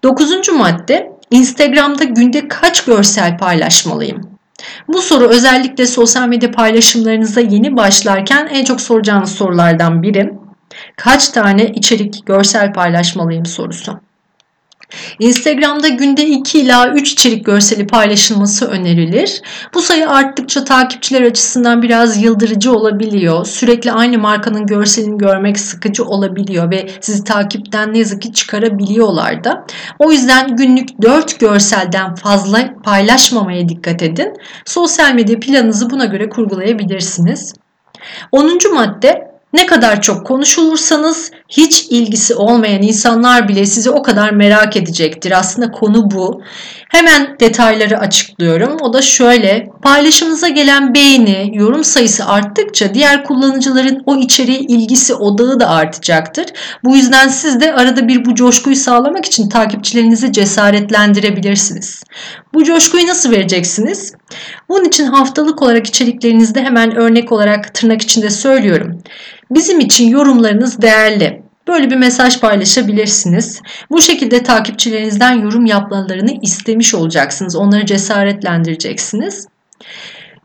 Dokuzuncu 0.03 0.58
madde 0.58 1.12
Instagram'da 1.33 2.03
günde 2.03 2.47
kaç 2.47 2.85
görsel 2.85 3.37
paylaşmalıyım? 3.37 4.21
Bu 4.87 5.01
soru 5.01 5.27
özellikle 5.27 5.85
sosyal 5.85 6.27
medya 6.27 6.51
paylaşımlarınıza 6.51 7.41
yeni 7.41 7.77
başlarken 7.77 8.47
en 8.51 8.65
çok 8.65 8.81
soracağınız 8.81 9.31
sorulardan 9.31 10.03
biri. 10.03 10.33
Kaç 10.97 11.29
tane 11.29 11.65
içerik, 11.65 12.25
görsel 12.25 12.73
paylaşmalıyım 12.73 13.45
sorusu. 13.45 13.99
Instagram'da 15.19 15.88
günde 15.88 16.25
2 16.25 16.59
ila 16.59 16.89
3 16.89 17.12
içerik 17.12 17.45
görseli 17.45 17.88
paylaşılması 17.88 18.67
önerilir. 18.67 19.41
Bu 19.73 19.81
sayı 19.81 20.09
arttıkça 20.09 20.63
takipçiler 20.63 21.21
açısından 21.21 21.81
biraz 21.81 22.23
yıldırıcı 22.23 22.71
olabiliyor. 22.71 23.45
Sürekli 23.45 23.91
aynı 23.91 24.17
markanın 24.17 24.65
görselini 24.65 25.17
görmek 25.17 25.59
sıkıcı 25.59 26.05
olabiliyor 26.05 26.71
ve 26.71 26.89
sizi 27.01 27.23
takipten 27.23 27.93
ne 27.93 27.97
yazık 27.97 28.21
ki 28.21 28.33
çıkarabiliyorlar 28.33 29.43
da. 29.43 29.65
O 30.00 30.12
yüzden 30.12 30.55
günlük 30.55 31.01
4 31.01 31.39
görselden 31.39 32.15
fazla 32.15 32.73
paylaşmamaya 32.83 33.69
dikkat 33.69 34.03
edin. 34.03 34.33
Sosyal 34.65 35.13
medya 35.13 35.39
planınızı 35.39 35.89
buna 35.89 36.05
göre 36.05 36.29
kurgulayabilirsiniz. 36.29 37.53
10. 38.31 38.59
madde 38.73 39.32
ne 39.53 39.65
kadar 39.65 40.01
çok 40.01 40.27
konuşulursanız 40.27 41.31
hiç 41.50 41.86
ilgisi 41.89 42.36
olmayan 42.36 42.81
insanlar 42.81 43.48
bile 43.48 43.65
sizi 43.65 43.89
o 43.89 44.03
kadar 44.03 44.31
merak 44.31 44.77
edecektir. 44.77 45.39
Aslında 45.39 45.72
konu 45.72 46.12
bu. 46.12 46.41
Hemen 46.89 47.36
detayları 47.39 48.00
açıklıyorum. 48.00 48.77
O 48.81 48.93
da 48.93 49.01
şöyle. 49.01 49.69
Paylaşımınıza 49.81 50.48
gelen 50.50 50.93
beğeni, 50.93 51.51
yorum 51.53 51.83
sayısı 51.83 52.25
arttıkça 52.25 52.93
diğer 52.93 53.24
kullanıcıların 53.24 54.03
o 54.05 54.15
içeriğe 54.15 54.60
ilgisi 54.60 55.13
odağı 55.13 55.60
da 55.60 55.69
artacaktır. 55.69 56.45
Bu 56.83 56.95
yüzden 56.95 57.27
siz 57.27 57.60
de 57.62 57.74
arada 57.74 58.07
bir 58.07 58.25
bu 58.25 58.36
coşkuyu 58.36 58.75
sağlamak 58.75 59.25
için 59.25 59.50
takipçilerinizi 59.50 60.31
cesaretlendirebilirsiniz. 60.31 62.03
Bu 62.53 62.63
coşkuyu 62.63 63.07
nasıl 63.07 63.31
vereceksiniz? 63.31 64.13
Bunun 64.69 64.86
için 64.86 65.05
haftalık 65.05 65.62
olarak 65.62 65.88
içeriklerinizde 65.88 66.63
hemen 66.63 66.95
örnek 66.95 67.31
olarak 67.31 67.74
tırnak 67.74 68.01
içinde 68.01 68.29
söylüyorum. 68.29 69.03
Bizim 69.51 69.79
için 69.79 70.10
yorumlarınız 70.10 70.81
değerli. 70.81 71.43
Böyle 71.67 71.91
bir 71.91 71.95
mesaj 71.95 72.39
paylaşabilirsiniz. 72.39 73.62
Bu 73.91 74.01
şekilde 74.01 74.43
takipçilerinizden 74.43 75.33
yorum 75.33 75.65
yapmalarını 75.65 76.31
istemiş 76.41 76.95
olacaksınız. 76.95 77.55
Onları 77.55 77.86
cesaretlendireceksiniz. 77.86 79.48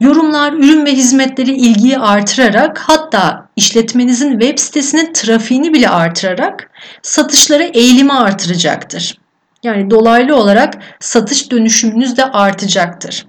Yorumlar 0.01 0.53
ürün 0.53 0.87
ve 0.87 0.93
hizmetleri 0.93 1.53
ilgiyi 1.53 1.99
artırarak 1.99 2.79
hatta 2.79 3.49
işletmenizin 3.57 4.41
web 4.41 4.59
sitesinin 4.59 5.13
trafiğini 5.13 5.75
bile 5.75 5.89
artırarak 5.89 6.71
satışları 7.03 7.63
eğilimi 7.63 8.13
artıracaktır. 8.13 9.19
Yani 9.63 9.91
dolaylı 9.91 10.37
olarak 10.37 10.75
satış 11.01 11.51
dönüşümünüz 11.51 12.17
de 12.17 12.25
artacaktır. 12.25 13.27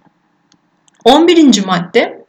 11. 1.05 1.65
madde 1.65 2.19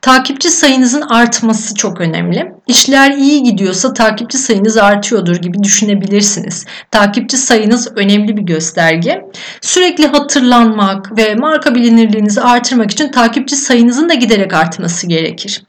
Takipçi 0.00 0.50
sayınızın 0.50 1.00
artması 1.00 1.74
çok 1.74 2.00
önemli. 2.00 2.52
İşler 2.66 3.10
iyi 3.10 3.42
gidiyorsa 3.42 3.92
takipçi 3.92 4.38
sayınız 4.38 4.76
artıyordur 4.76 5.36
gibi 5.36 5.62
düşünebilirsiniz. 5.62 6.66
Takipçi 6.90 7.36
sayınız 7.36 7.88
önemli 7.96 8.36
bir 8.36 8.42
gösterge. 8.42 9.24
Sürekli 9.60 10.06
hatırlanmak 10.06 11.18
ve 11.18 11.34
marka 11.34 11.74
bilinirliğinizi 11.74 12.40
artırmak 12.40 12.90
için 12.90 13.10
takipçi 13.10 13.56
sayınızın 13.56 14.08
da 14.08 14.14
giderek 14.14 14.54
artması 14.54 15.06
gerekir. 15.06 15.62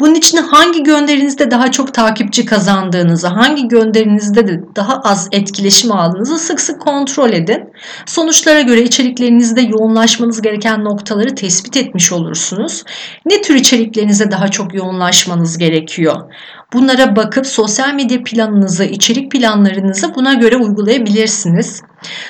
Bunun 0.00 0.14
için 0.14 0.38
hangi 0.38 0.82
gönderinizde 0.82 1.50
daha 1.50 1.70
çok 1.70 1.94
takipçi 1.94 2.44
kazandığınızı, 2.44 3.26
hangi 3.26 3.68
gönderinizde 3.68 4.48
de 4.48 4.60
daha 4.76 5.00
az 5.00 5.28
etkileşim 5.32 5.92
aldığınızı 5.92 6.38
sık 6.38 6.60
sık 6.60 6.80
kontrol 6.80 7.32
edin. 7.32 7.72
Sonuçlara 8.06 8.60
göre 8.60 8.82
içeriklerinizde 8.82 9.60
yoğunlaşmanız 9.60 10.42
gereken 10.42 10.84
noktaları 10.84 11.34
tespit 11.34 11.76
etmiş 11.76 12.12
olursunuz. 12.12 12.84
Ne 13.26 13.42
tür 13.42 13.54
içeriklerinize 13.54 14.30
daha 14.30 14.48
çok 14.48 14.74
yoğunlaşmanız 14.74 15.58
gerekiyor? 15.58 16.34
Bunlara 16.72 17.16
bakıp 17.16 17.46
sosyal 17.46 17.94
medya 17.94 18.22
planınızı, 18.22 18.84
içerik 18.84 19.32
planlarınızı 19.32 20.14
buna 20.14 20.34
göre 20.34 20.56
uygulayabilirsiniz. 20.56 21.82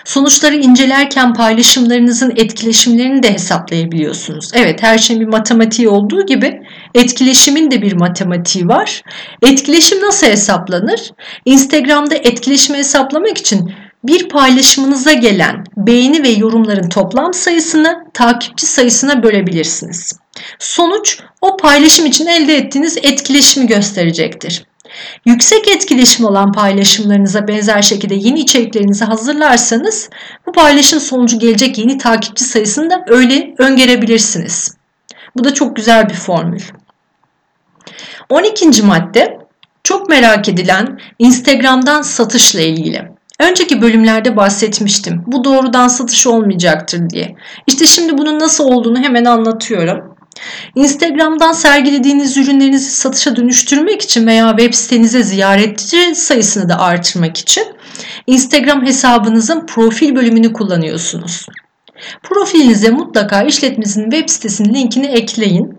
Sonuçları 0.05 0.57
incelerken 0.57 1.35
paylaşımlarınızın 1.35 2.33
etkileşimlerini 2.37 3.23
de 3.23 3.33
hesaplayabiliyorsunuz. 3.33 4.51
Evet 4.55 4.83
her 4.83 4.99
şeyin 4.99 5.21
bir 5.21 5.27
matematiği 5.27 5.89
olduğu 5.89 6.27
gibi 6.27 6.63
etkileşimin 6.95 7.71
de 7.71 7.83
bir 7.83 7.93
matematiği 7.93 8.69
var. 8.69 9.03
Etkileşim 9.43 10.01
nasıl 10.01 10.27
hesaplanır? 10.27 11.11
Instagram'da 11.45 12.15
etkileşimi 12.15 12.79
hesaplamak 12.79 13.39
için 13.39 13.73
bir 14.05 14.29
paylaşımınıza 14.29 15.13
gelen 15.13 15.65
beğeni 15.77 16.23
ve 16.23 16.29
yorumların 16.29 16.89
toplam 16.89 17.35
sayısını 17.35 18.05
takipçi 18.15 18.67
sayısına 18.67 19.23
bölebilirsiniz. 19.23 20.19
Sonuç 20.59 21.21
o 21.41 21.57
paylaşım 21.57 22.07
için 22.07 22.27
elde 22.27 22.57
ettiğiniz 22.57 22.97
etkileşimi 22.97 23.67
gösterecektir. 23.67 24.65
Yüksek 25.25 25.69
etkileşim 25.69 26.25
olan 26.25 26.53
paylaşımlarınıza 26.53 27.49
benzer 27.49 27.83
şekilde 27.83 28.15
yeni 28.15 28.41
içeriklerinizi 28.41 29.05
hazırlarsanız 29.05 30.11
bu 30.47 30.53
paylaşım 30.53 31.01
sonucu 31.01 31.39
gelecek 31.39 31.79
yeni 31.79 31.99
takipçi 31.99 32.45
sayısını 32.45 32.91
da 32.91 33.05
öyle 33.09 33.55
öngörebilirsiniz. 33.59 34.77
Bu 35.37 35.45
da 35.45 35.55
çok 35.55 35.77
güzel 35.77 36.09
bir 36.09 36.15
formül. 36.15 36.61
12. 38.29 38.83
madde 38.83 39.39
çok 39.85 40.09
merak 40.09 40.49
edilen 40.49 41.01
Instagram'dan 41.19 42.03
satışla 42.03 42.61
ilgili. 42.61 43.09
Önceki 43.41 43.83
bölümlerde 43.83 44.37
bahsetmiştim. 44.37 45.23
Bu 45.27 45.45
doğrudan 45.45 45.89
satış 45.89 46.27
olmayacaktır 46.27 47.11
diye. 47.11 47.35
İşte 47.67 47.87
şimdi 47.87 48.19
bunun 48.19 48.39
nasıl 48.39 48.65
olduğunu 48.65 48.99
hemen 48.99 49.25
anlatıyorum. 49.25 50.18
Instagram'dan 50.75 51.53
sergilediğiniz 51.53 52.37
ürünlerinizi 52.37 52.91
satışa 52.91 53.37
dönüştürmek 53.37 54.03
için 54.03 54.27
veya 54.27 54.49
web 54.59 54.75
sitenize 54.75 55.23
ziyaretçi 55.23 56.15
sayısını 56.15 56.69
da 56.69 56.81
artırmak 56.81 57.37
için 57.37 57.65
Instagram 58.27 58.87
hesabınızın 58.87 59.67
profil 59.67 60.17
bölümünü 60.17 60.53
kullanıyorsunuz. 60.53 61.47
Profilinize 62.23 62.91
mutlaka 62.91 63.43
işletmenizin 63.43 64.11
web 64.11 64.29
sitesinin 64.29 64.75
linkini 64.75 65.07
ekleyin. 65.07 65.79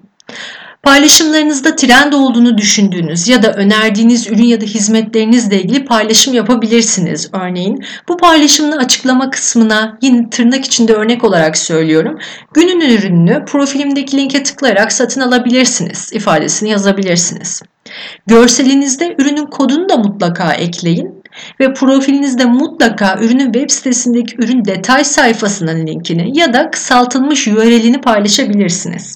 Paylaşımlarınızda 0.89 1.75
trend 1.75 2.13
olduğunu 2.13 2.57
düşündüğünüz 2.57 3.27
ya 3.27 3.43
da 3.43 3.53
önerdiğiniz 3.53 4.27
ürün 4.27 4.43
ya 4.43 4.61
da 4.61 4.65
hizmetlerinizle 4.65 5.61
ilgili 5.61 5.85
paylaşım 5.85 6.33
yapabilirsiniz. 6.33 7.29
Örneğin 7.33 7.83
bu 8.07 8.17
paylaşımın 8.17 8.77
açıklama 8.77 9.29
kısmına 9.29 9.97
yine 10.01 10.29
tırnak 10.29 10.65
içinde 10.65 10.93
örnek 10.93 11.23
olarak 11.23 11.57
söylüyorum. 11.57 12.19
Günün 12.53 12.81
ürününü 12.81 13.45
profilimdeki 13.45 14.17
linke 14.17 14.43
tıklayarak 14.43 14.91
satın 14.91 15.21
alabilirsiniz 15.21 16.09
ifadesini 16.13 16.69
yazabilirsiniz. 16.69 17.61
Görselinizde 18.27 19.15
ürünün 19.17 19.45
kodunu 19.45 19.89
da 19.89 19.97
mutlaka 19.97 20.53
ekleyin 20.53 21.23
ve 21.59 21.73
profilinizde 21.73 22.45
mutlaka 22.45 23.17
ürünün 23.21 23.53
web 23.53 23.69
sitesindeki 23.69 24.35
ürün 24.37 24.65
detay 24.65 25.03
sayfasının 25.03 25.87
linkini 25.87 26.39
ya 26.39 26.53
da 26.53 26.71
kısaltılmış 26.71 27.47
URL'ini 27.47 28.01
paylaşabilirsiniz. 28.01 29.15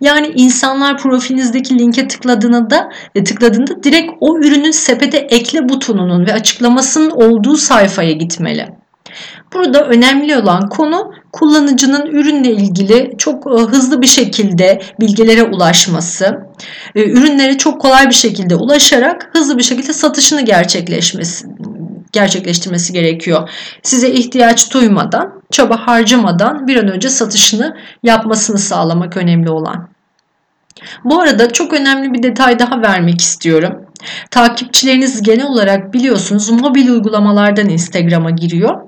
Yani 0.00 0.32
insanlar 0.36 0.98
profilinizdeki 0.98 1.78
linke 1.78 2.08
tıkladığında 2.08 2.70
da 2.70 2.90
e, 3.14 3.24
tıkladığında 3.24 3.82
direkt 3.82 4.12
o 4.20 4.38
ürünün 4.38 4.70
sepete 4.70 5.18
ekle 5.18 5.68
butonunun 5.68 6.26
ve 6.26 6.32
açıklamasının 6.32 7.10
olduğu 7.10 7.56
sayfaya 7.56 8.12
gitmeli. 8.12 8.68
Burada 9.54 9.86
önemli 9.86 10.36
olan 10.36 10.68
konu 10.68 11.12
kullanıcının 11.32 12.06
ürünle 12.06 12.52
ilgili 12.52 13.14
çok 13.18 13.46
e, 13.46 13.60
hızlı 13.60 14.02
bir 14.02 14.06
şekilde 14.06 14.82
bilgilere 15.00 15.42
ulaşması, 15.42 16.38
e, 16.94 17.10
ürünlere 17.10 17.58
çok 17.58 17.80
kolay 17.80 18.06
bir 18.08 18.14
şekilde 18.14 18.54
ulaşarak 18.54 19.30
hızlı 19.32 19.58
bir 19.58 19.62
şekilde 19.62 19.92
satışını 19.92 20.42
gerçekleşmesi 20.42 21.46
gerçekleştirmesi 22.12 22.92
gerekiyor. 22.92 23.50
Size 23.82 24.10
ihtiyaç 24.10 24.74
duymadan, 24.74 25.42
çaba 25.50 25.76
harcamadan 25.86 26.66
bir 26.66 26.76
an 26.76 26.88
önce 26.88 27.08
satışını 27.08 27.76
yapmasını 28.02 28.58
sağlamak 28.58 29.16
önemli 29.16 29.50
olan. 29.50 29.88
Bu 31.04 31.20
arada 31.20 31.52
çok 31.52 31.72
önemli 31.72 32.12
bir 32.12 32.22
detay 32.22 32.58
daha 32.58 32.82
vermek 32.82 33.20
istiyorum. 33.20 33.84
Takipçileriniz 34.30 35.22
genel 35.22 35.46
olarak 35.46 35.94
biliyorsunuz 35.94 36.50
mobil 36.50 36.88
uygulamalardan 36.88 37.68
Instagram'a 37.68 38.30
giriyor. 38.30 38.87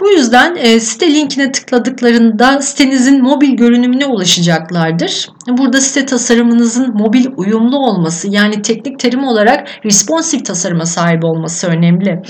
Bu 0.00 0.10
yüzden 0.10 0.56
e, 0.56 0.80
site 0.80 1.14
linkine 1.14 1.52
tıkladıklarında 1.52 2.62
sitenizin 2.62 3.22
mobil 3.22 3.50
görünümüne 3.56 4.06
ulaşacaklardır. 4.06 5.28
Burada 5.48 5.80
site 5.80 6.06
tasarımınızın 6.06 6.94
mobil 6.94 7.26
uyumlu 7.36 7.76
olması 7.78 8.28
yani 8.30 8.62
teknik 8.62 8.98
terim 8.98 9.24
olarak 9.24 9.68
responsive 9.84 10.42
tasarıma 10.42 10.86
sahip 10.86 11.24
olması 11.24 11.66
önemli. 11.66 12.22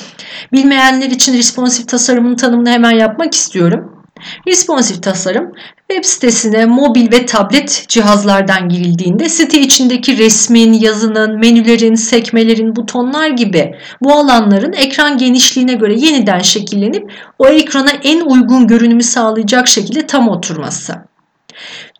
Bilmeyenler 0.52 1.10
için 1.10 1.34
responsive 1.34 1.87
tasarımın 1.87 2.37
tanımını 2.37 2.70
hemen 2.70 2.92
yapmak 2.92 3.34
istiyorum. 3.34 3.97
Responsive 4.46 5.00
tasarım 5.00 5.52
web 5.90 6.04
sitesine 6.04 6.66
mobil 6.66 7.12
ve 7.12 7.26
tablet 7.26 7.84
cihazlardan 7.88 8.68
girildiğinde 8.68 9.28
site 9.28 9.60
içindeki 9.60 10.18
resmin, 10.18 10.72
yazının, 10.72 11.38
menülerin, 11.38 11.94
sekmelerin, 11.94 12.76
butonlar 12.76 13.28
gibi 13.28 13.75
bu 14.02 14.12
alanların 14.12 14.72
ekran 14.72 15.18
genişliğine 15.18 15.75
göre 15.75 15.94
yeniden 15.94 16.38
şekillenip 16.38 17.12
o 17.38 17.46
ekrana 17.46 17.90
en 18.02 18.20
uygun 18.20 18.66
görünümü 18.66 19.02
sağlayacak 19.02 19.68
şekilde 19.68 20.06
tam 20.06 20.28
oturması. 20.28 20.94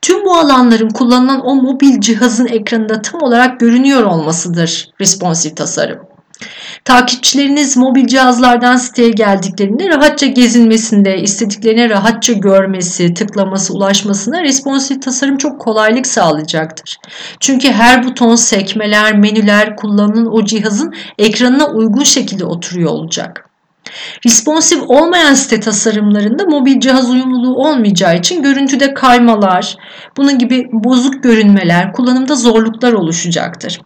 Tüm 0.03 0.25
bu 0.25 0.35
alanların 0.35 0.89
kullanılan 0.89 1.47
o 1.47 1.55
mobil 1.55 2.01
cihazın 2.01 2.47
ekranında 2.47 3.03
tam 3.03 3.23
olarak 3.23 3.61
görünüyor 3.61 4.03
olmasıdır 4.03 4.91
responsive 5.01 5.55
tasarım. 5.55 6.08
Takipçileriniz 6.85 7.77
mobil 7.77 8.07
cihazlardan 8.07 8.77
siteye 8.77 9.11
geldiklerinde 9.11 9.89
rahatça 9.89 10.27
gezinmesinde, 10.27 11.19
istediklerine 11.19 11.89
rahatça 11.89 12.33
görmesi, 12.33 13.15
tıklaması, 13.15 13.75
ulaşmasına 13.75 14.43
responsive 14.43 15.01
tasarım 15.01 15.37
çok 15.37 15.61
kolaylık 15.61 16.07
sağlayacaktır. 16.07 16.97
Çünkü 17.41 17.73
her 17.73 18.05
buton, 18.05 18.35
sekmeler, 18.35 19.19
menüler 19.19 19.77
kullanılan 19.77 20.35
o 20.35 20.45
cihazın 20.45 20.95
ekranına 21.19 21.67
uygun 21.67 22.05
şekilde 22.05 22.45
oturuyor 22.45 22.91
olacak. 22.91 23.45
Responsive 24.27 24.83
olmayan 24.83 25.35
site 25.35 25.61
tasarımlarında 25.61 26.45
mobil 26.45 26.81
cihaz 26.81 27.11
uyumluluğu 27.11 27.55
olmayacağı 27.55 28.19
için 28.19 28.43
görüntüde 28.43 28.95
kaymalar, 28.95 29.77
bunun 30.17 30.39
gibi 30.39 30.69
bozuk 30.73 31.23
görünmeler, 31.23 31.93
kullanımda 31.93 32.35
zorluklar 32.35 32.93
oluşacaktır. 32.93 33.81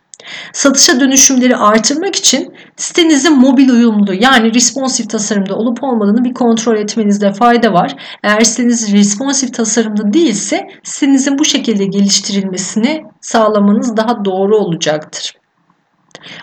Satışa 0.53 1.01
dönüşümleri 1.01 1.57
artırmak 1.57 2.17
için 2.17 2.55
sitenizin 2.77 3.41
mobil 3.41 3.69
uyumlu 3.69 4.15
yani 4.15 4.55
responsive 4.55 5.09
tasarımda 5.09 5.55
olup 5.55 5.85
olmadığını 5.85 6.25
bir 6.25 6.35
kontrol 6.35 6.77
etmenizde 6.77 7.33
fayda 7.33 7.73
var. 7.73 7.97
Eğer 8.23 8.41
siteniz 8.41 8.93
responsive 8.93 9.51
tasarımda 9.51 10.13
değilse 10.13 10.69
sitenizin 10.83 11.39
bu 11.39 11.45
şekilde 11.45 11.85
geliştirilmesini 11.85 13.05
sağlamanız 13.21 13.97
daha 13.97 14.25
doğru 14.25 14.57
olacaktır. 14.57 15.35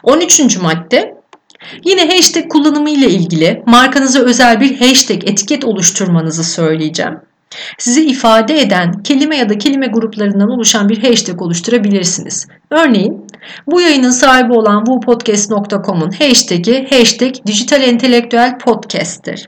13. 0.04 0.58
madde 0.58 1.20
Yine 1.84 2.16
hashtag 2.16 2.50
kullanımı 2.50 2.90
ile 2.90 3.10
ilgili 3.10 3.64
markanıza 3.66 4.20
özel 4.20 4.62
bir 4.62 4.80
hashtag 4.80 5.24
etiket 5.24 5.66
oluşturmanızı 5.66 6.44
söyleyeceğim. 6.44 7.14
Sizi 7.78 8.06
ifade 8.06 8.62
eden 8.62 9.04
kelime 9.04 9.38
ya 9.38 9.50
da 9.50 9.58
kelime 9.58 9.88
gruplarından 9.88 10.50
oluşan 10.50 10.90
bir 10.90 11.04
hashtag 11.04 11.42
oluşturabilirsiniz. 11.42 12.48
Örneğin 12.70 13.28
bu 13.68 13.82
yayının 13.82 14.12
sahibi 14.12 14.54
olan 14.54 14.86
wupodcast.com'un 14.86 16.12
hashtag'i 16.12 16.88
hashtag 16.90 17.36
dijital 17.46 17.82
entelektüel 17.82 18.58
podcast'tir. 18.58 19.48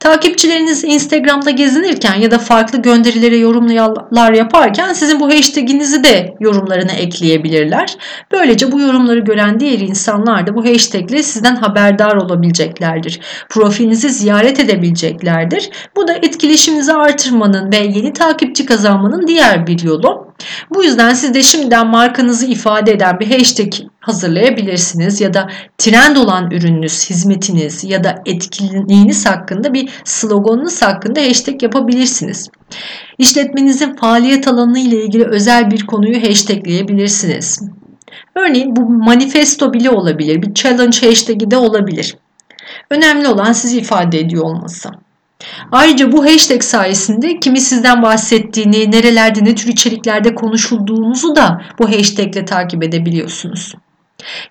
Takipçileriniz 0.00 0.84
Instagram'da 0.84 1.50
gezinirken 1.50 2.14
ya 2.14 2.30
da 2.30 2.38
farklı 2.38 2.82
gönderilere 2.82 3.36
yorumlar 3.36 4.32
yaparken 4.32 4.92
sizin 4.92 5.20
bu 5.20 5.28
hashtaginizi 5.28 6.04
de 6.04 6.34
yorumlarına 6.40 6.92
ekleyebilirler. 6.92 7.96
Böylece 8.32 8.72
bu 8.72 8.80
yorumları 8.80 9.20
gören 9.20 9.60
diğer 9.60 9.78
insanlar 9.78 10.46
da 10.46 10.54
bu 10.54 10.64
hashtagle 10.64 11.22
sizden 11.22 11.56
haberdar 11.56 12.16
olabileceklerdir. 12.16 13.20
Profilinizi 13.48 14.08
ziyaret 14.08 14.60
edebileceklerdir. 14.60 15.70
Bu 15.96 16.08
da 16.08 16.12
etkileşiminizi 16.12 16.92
artırmanın 16.92 17.72
ve 17.72 17.76
yeni 17.76 18.12
takipçi 18.12 18.66
kazanmanın 18.66 19.26
diğer 19.26 19.66
bir 19.66 19.82
yolu. 19.82 20.27
Bu 20.74 20.84
yüzden 20.84 21.14
siz 21.14 21.34
de 21.34 21.42
şimdiden 21.42 21.86
markanızı 21.86 22.46
ifade 22.46 22.92
eden 22.92 23.20
bir 23.20 23.38
hashtag 23.38 23.72
hazırlayabilirsiniz 24.00 25.20
ya 25.20 25.34
da 25.34 25.48
trend 25.78 26.16
olan 26.16 26.50
ürününüz, 26.50 27.10
hizmetiniz 27.10 27.84
ya 27.84 28.04
da 28.04 28.22
etkinliğiniz 28.26 29.26
hakkında 29.26 29.74
bir 29.74 29.88
sloganınız 30.04 30.82
hakkında 30.82 31.20
hashtag 31.20 31.62
yapabilirsiniz. 31.62 32.50
İşletmenizin 33.18 33.96
faaliyet 33.96 34.48
alanı 34.48 34.78
ile 34.78 35.04
ilgili 35.04 35.24
özel 35.24 35.70
bir 35.70 35.86
konuyu 35.86 36.28
hashtagleyebilirsiniz. 36.28 37.60
Örneğin 38.34 38.76
bu 38.76 38.90
manifesto 38.90 39.72
bile 39.72 39.90
olabilir, 39.90 40.42
bir 40.42 40.54
challenge 40.54 41.06
hashtag'i 41.06 41.50
de 41.50 41.56
olabilir. 41.56 42.16
Önemli 42.90 43.28
olan 43.28 43.52
sizi 43.52 43.78
ifade 43.78 44.20
ediyor 44.20 44.44
olması. 44.44 44.90
Ayrıca 45.72 46.12
bu 46.12 46.24
hashtag 46.24 46.62
sayesinde 46.62 47.40
kimi 47.40 47.60
sizden 47.60 48.02
bahsettiğini, 48.02 48.90
nerelerde 48.90 49.44
ne 49.44 49.54
tür 49.54 49.68
içeriklerde 49.68 50.34
konuşulduğunuzu 50.34 51.36
da 51.36 51.62
bu 51.78 51.88
hashtag 51.88 52.36
ile 52.36 52.44
takip 52.44 52.82
edebiliyorsunuz. 52.82 53.74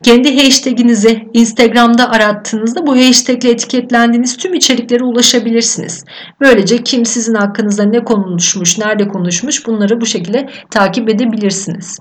Kendi 0.04 0.44
hashtaginizi 0.44 1.28
Instagram'da 1.34 2.12
arattığınızda 2.12 2.88
bu 2.88 2.98
hashtag 2.98 3.44
ile 3.44 3.52
etiketlendiğiniz 3.52 4.38
tüm 4.38 4.54
içeriklere 4.54 5.04
ulaşabilirsiniz. 5.04 6.06
Böylece 6.42 6.84
kim 6.84 7.06
sizin 7.06 7.36
hakkınızda 7.36 7.84
ne 7.84 8.04
konuşmuş, 8.04 8.78
nerede 8.78 9.08
konuşmuş 9.08 9.68
bunları 9.68 10.02
bu 10.02 10.06
şekilde 10.06 10.50
takip 10.72 11.10
edebilirsiniz. 11.10 12.00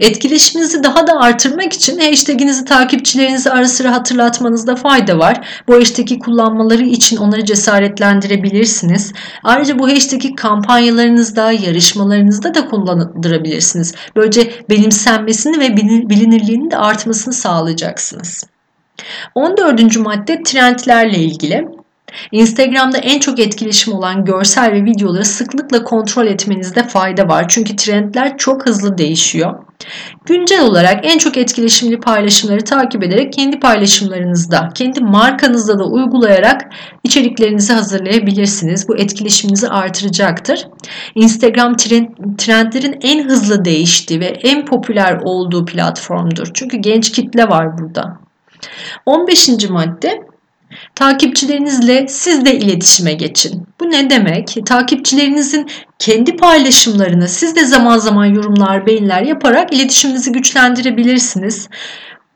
Etkileşiminizi 0.00 0.84
daha 0.84 1.06
da 1.06 1.20
artırmak 1.20 1.72
için 1.72 1.98
hashtaginizi 1.98 2.64
takipçilerinize 2.64 3.50
ara 3.50 3.68
sıra 3.68 3.92
hatırlatmanızda 3.92 4.76
fayda 4.76 5.18
var. 5.18 5.48
Bu 5.68 5.74
hashtag'i 5.74 6.18
kullanmaları 6.18 6.84
için 6.84 7.16
onları 7.16 7.44
cesaretlendirebilirsiniz. 7.44 9.12
Ayrıca 9.42 9.78
bu 9.78 9.88
hashtag'i 9.88 10.34
kampanyalarınızda, 10.34 11.52
yarışmalarınızda 11.52 12.54
da 12.54 12.68
kullandırabilirsiniz. 12.68 13.94
Böylece 14.16 14.52
benimsenmesini 14.70 15.60
ve 15.60 15.76
bilinirliğinin 15.76 16.70
de 16.70 16.76
artmasını 16.76 17.34
sağlayacaksınız. 17.34 18.44
14. 19.34 19.96
madde 19.96 20.42
trendlerle 20.42 21.18
ilgili. 21.18 21.68
Instagram'da 22.32 22.98
en 22.98 23.18
çok 23.20 23.38
etkileşim 23.38 23.94
olan 23.94 24.24
görsel 24.24 24.72
ve 24.72 24.84
videoları 24.84 25.24
sıklıkla 25.24 25.84
kontrol 25.84 26.26
etmenizde 26.26 26.82
fayda 26.82 27.28
var. 27.28 27.44
Çünkü 27.48 27.76
trendler 27.76 28.38
çok 28.38 28.66
hızlı 28.66 28.98
değişiyor. 28.98 29.54
Güncel 30.26 30.62
olarak 30.62 31.06
en 31.06 31.18
çok 31.18 31.36
etkileşimli 31.36 32.00
paylaşımları 32.00 32.64
takip 32.64 33.04
ederek 33.04 33.32
kendi 33.32 33.60
paylaşımlarınızda, 33.60 34.68
kendi 34.74 35.00
markanızda 35.00 35.78
da 35.78 35.84
uygulayarak 35.84 36.62
içeriklerinizi 37.04 37.72
hazırlayabilirsiniz. 37.72 38.88
Bu 38.88 38.96
etkileşiminizi 38.96 39.68
artıracaktır. 39.68 40.68
Instagram 41.14 41.76
trendlerin 42.38 42.98
en 43.02 43.24
hızlı 43.28 43.64
değiştiği 43.64 44.20
ve 44.20 44.26
en 44.26 44.64
popüler 44.64 45.20
olduğu 45.24 45.64
platformdur. 45.64 46.48
Çünkü 46.54 46.76
genç 46.76 47.12
kitle 47.12 47.48
var 47.48 47.78
burada. 47.78 48.18
15. 49.06 49.48
madde 49.70 50.33
Takipçilerinizle 50.94 52.06
siz 52.08 52.44
de 52.44 52.54
iletişime 52.58 53.12
geçin. 53.12 53.66
Bu 53.80 53.90
ne 53.90 54.10
demek? 54.10 54.56
Takipçilerinizin 54.66 55.66
kendi 55.98 56.36
paylaşımlarını 56.36 57.28
siz 57.28 57.56
de 57.56 57.64
zaman 57.64 57.98
zaman 57.98 58.26
yorumlar, 58.26 58.86
beğeniler 58.86 59.22
yaparak 59.22 59.72
iletişiminizi 59.72 60.32
güçlendirebilirsiniz. 60.32 61.68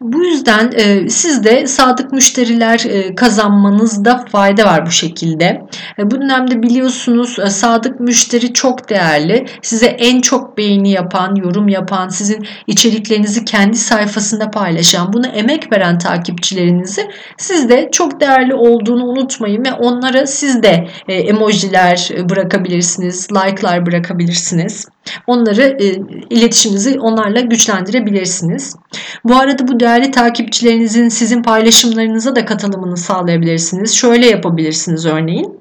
Bu 0.01 0.25
yüzden 0.25 0.73
e, 0.75 1.09
siz 1.09 1.45
de 1.45 1.67
sadık 1.67 2.13
müşteriler 2.13 2.85
e, 2.89 3.15
kazanmanızda 3.15 4.25
fayda 4.33 4.65
var 4.65 4.87
bu 4.87 4.91
şekilde. 4.91 5.63
E, 5.99 6.11
bu 6.11 6.21
dönemde 6.21 6.63
biliyorsunuz 6.63 7.39
e, 7.39 7.51
sadık 7.51 8.01
müşteri 8.01 8.53
çok 8.53 8.89
değerli. 8.89 9.47
Size 9.63 9.87
en 9.87 10.21
çok 10.21 10.59
beğeni 10.59 10.91
yapan, 10.91 11.37
yorum 11.37 11.69
yapan, 11.69 12.09
sizin 12.09 12.47
içeriklerinizi 12.67 13.45
kendi 13.45 13.77
sayfasında 13.77 14.51
paylaşan, 14.51 15.13
buna 15.13 15.27
emek 15.27 15.73
veren 15.73 15.99
takipçilerinizi 15.99 17.11
siz 17.37 17.69
de 17.69 17.89
çok 17.93 18.21
değerli 18.21 18.55
olduğunu 18.55 19.05
unutmayın 19.05 19.65
ve 19.65 19.73
onlara 19.73 20.27
siz 20.27 20.63
de 20.63 20.89
e, 21.09 21.15
emojiler 21.15 22.11
bırakabilirsiniz, 22.29 23.29
like'lar 23.33 23.87
bırakabilirsiniz. 23.87 24.89
Onları 25.27 25.63
e, 25.63 26.99
onlarla 26.99 27.41
güçlendirebilirsiniz. 27.41 28.77
Bu 29.25 29.37
arada 29.37 29.69
bu 29.69 29.81
değerli 29.81 30.11
takipçilerinizin 30.11 31.09
sizin 31.09 31.43
paylaşımlarınıza 31.43 32.37
da 32.37 32.45
katılımını 32.45 32.97
sağlayabilirsiniz. 32.97 33.95
Şöyle 33.95 34.27
yapabilirsiniz 34.27 35.07
örneğin. 35.07 35.59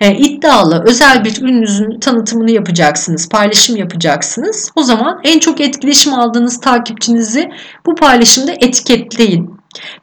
E, 0.00 0.14
iddialı 0.16 0.84
özel 0.86 1.24
bir 1.24 1.42
ürününüzün 1.42 2.00
tanıtımını 2.00 2.50
yapacaksınız, 2.50 3.28
paylaşım 3.28 3.76
yapacaksınız. 3.76 4.70
O 4.76 4.82
zaman 4.82 5.20
en 5.24 5.38
çok 5.38 5.60
etkileşim 5.60 6.14
aldığınız 6.14 6.60
takipçinizi 6.60 7.50
bu 7.86 7.94
paylaşımda 7.94 8.52
etiketleyin. 8.52 9.50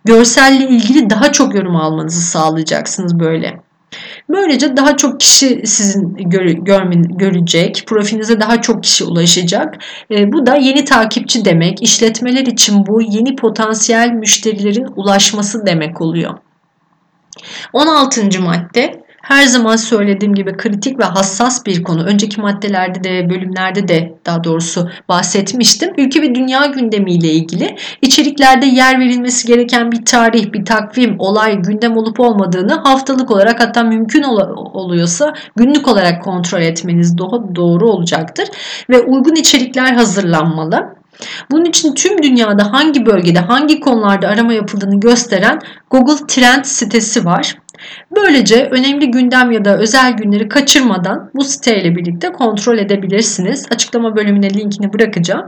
Görselle 0.06 0.68
ilgili 0.68 1.10
daha 1.10 1.32
çok 1.32 1.56
yorum 1.56 1.76
almanızı 1.76 2.22
sağlayacaksınız 2.22 3.20
böyle. 3.20 3.71
Böylece 4.34 4.78
daha 4.78 4.98
çok 4.98 5.20
kişi 5.20 5.62
sizin 5.66 6.16
gör, 6.18 6.46
görmen, 6.46 7.04
görecek, 7.04 7.84
profilinize 7.88 8.40
daha 8.40 8.62
çok 8.62 8.84
kişi 8.84 9.04
ulaşacak. 9.04 9.78
E, 10.12 10.32
bu 10.32 10.46
da 10.46 10.56
yeni 10.56 10.86
takipçi 10.86 11.46
demek. 11.46 11.82
İşletmeler 11.82 12.46
için 12.46 12.88
bu 12.88 13.02
yeni 13.02 13.36
potansiyel 13.36 14.10
müşterilerin 14.10 14.88
ulaşması 14.96 15.66
demek 15.66 16.02
oluyor. 16.02 16.38
16. 17.74 18.42
madde 18.42 19.01
her 19.22 19.44
zaman 19.44 19.76
söylediğim 19.76 20.36
gibi 20.36 20.58
kritik 20.58 21.00
ve 21.00 21.04
hassas 21.04 21.66
bir 21.66 21.84
konu. 21.84 22.04
Önceki 22.04 22.42
maddelerde 22.42 23.04
de 23.04 23.30
bölümlerde 23.30 23.88
de 23.88 24.14
daha 24.26 24.44
doğrusu 24.44 24.90
bahsetmiştim. 25.10 25.94
Ülke 25.98 26.22
ve 26.22 26.36
dünya 26.36 26.66
gündemiyle 26.66 27.28
ilgili 27.28 27.76
içeriklerde 28.02 28.66
yer 28.66 29.00
verilmesi 29.00 29.48
gereken 29.48 29.92
bir 29.92 30.06
tarih, 30.06 30.54
bir 30.54 30.66
takvim, 30.66 31.16
olay, 31.20 31.62
gündem 31.62 31.98
olup 31.98 32.20
olmadığını 32.20 32.74
haftalık 32.74 33.32
olarak 33.32 33.62
hatta 33.62 33.84
mümkün 33.84 34.24
ol- 34.24 34.72
oluyorsa 34.74 35.34
günlük 35.56 35.88
olarak 35.88 36.24
kontrol 36.24 36.62
etmeniz 36.62 37.18
doğru 37.56 37.90
olacaktır. 37.90 38.48
Ve 38.90 39.02
uygun 39.02 39.36
içerikler 39.36 39.94
hazırlanmalı. 39.94 41.02
Bunun 41.52 41.66
için 41.66 41.94
tüm 41.94 42.24
dünyada 42.24 42.72
hangi 42.72 43.06
bölgede 43.06 43.40
hangi 43.40 43.80
konularda 43.80 44.28
arama 44.28 44.54
yapıldığını 44.54 45.00
gösteren 45.00 45.60
Google 45.90 46.28
Trend 46.28 46.64
sitesi 46.66 47.26
var. 47.26 47.56
Böylece 48.16 48.70
önemli 48.72 49.12
gündem 49.12 49.52
ya 49.52 49.66
da 49.66 49.78
özel 49.78 50.14
günleri 50.14 50.50
kaçırmadan 50.50 51.30
bu 51.36 51.44
siteyle 51.44 51.96
birlikte 51.96 52.32
kontrol 52.32 52.78
edebilirsiniz. 52.78 53.68
Açıklama 53.72 54.16
bölümüne 54.16 54.50
linkini 54.50 54.94
bırakacağım. 54.94 55.46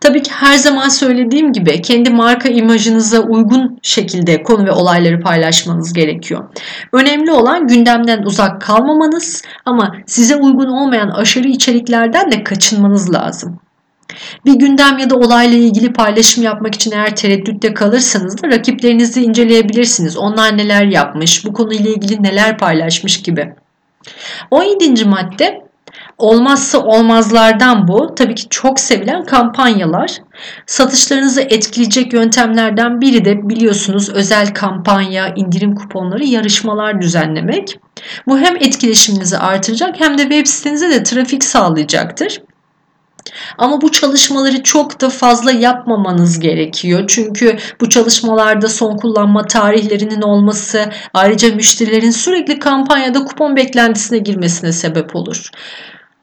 Tabii 0.00 0.22
ki 0.22 0.30
her 0.34 0.56
zaman 0.56 0.88
söylediğim 0.88 1.52
gibi 1.52 1.82
kendi 1.82 2.10
marka 2.10 2.48
imajınıza 2.48 3.20
uygun 3.20 3.78
şekilde 3.82 4.42
konu 4.42 4.66
ve 4.66 4.72
olayları 4.72 5.20
paylaşmanız 5.20 5.92
gerekiyor. 5.92 6.48
Önemli 6.92 7.32
olan 7.32 7.66
gündemden 7.66 8.22
uzak 8.22 8.60
kalmamanız 8.60 9.42
ama 9.64 9.96
size 10.06 10.36
uygun 10.36 10.68
olmayan 10.68 11.08
aşırı 11.08 11.48
içeriklerden 11.48 12.32
de 12.32 12.44
kaçınmanız 12.44 13.14
lazım. 13.14 13.60
Bir 14.46 14.54
gündem 14.54 14.98
ya 14.98 15.10
da 15.10 15.16
olayla 15.16 15.58
ilgili 15.58 15.92
paylaşım 15.92 16.44
yapmak 16.44 16.74
için 16.74 16.92
eğer 16.92 17.16
tereddütte 17.16 17.74
kalırsanız 17.74 18.42
da 18.42 18.48
rakiplerinizi 18.48 19.22
inceleyebilirsiniz. 19.22 20.16
Onlar 20.16 20.58
neler 20.58 20.84
yapmış, 20.84 21.44
bu 21.44 21.52
konuyla 21.52 21.90
ilgili 21.90 22.22
neler 22.22 22.58
paylaşmış 22.58 23.22
gibi. 23.22 23.54
17. 24.50 25.04
madde 25.04 25.70
olmazsa 26.18 26.78
olmazlardan 26.78 27.88
bu. 27.88 28.14
Tabii 28.14 28.34
ki 28.34 28.48
çok 28.50 28.80
sevilen 28.80 29.24
kampanyalar. 29.24 30.10
Satışlarınızı 30.66 31.40
etkileyecek 31.40 32.12
yöntemlerden 32.12 33.00
biri 33.00 33.24
de 33.24 33.48
biliyorsunuz 33.48 34.10
özel 34.10 34.54
kampanya, 34.54 35.34
indirim 35.36 35.74
kuponları, 35.74 36.24
yarışmalar 36.24 37.00
düzenlemek. 37.00 37.78
Bu 38.26 38.38
hem 38.38 38.56
etkileşiminizi 38.56 39.38
artıracak 39.38 40.00
hem 40.00 40.18
de 40.18 40.22
web 40.22 40.46
sitenize 40.46 40.90
de 40.90 41.02
trafik 41.02 41.44
sağlayacaktır. 41.44 42.40
Ama 43.58 43.80
bu 43.80 43.92
çalışmaları 43.92 44.62
çok 44.62 45.00
da 45.00 45.10
fazla 45.10 45.52
yapmamanız 45.52 46.40
gerekiyor. 46.40 47.04
Çünkü 47.08 47.56
bu 47.80 47.88
çalışmalarda 47.88 48.68
son 48.68 48.96
kullanma 48.96 49.46
tarihlerinin 49.46 50.22
olması 50.22 50.90
ayrıca 51.14 51.54
müşterilerin 51.54 52.10
sürekli 52.10 52.58
kampanyada 52.58 53.24
kupon 53.24 53.56
beklentisine 53.56 54.18
girmesine 54.18 54.72
sebep 54.72 55.16
olur. 55.16 55.50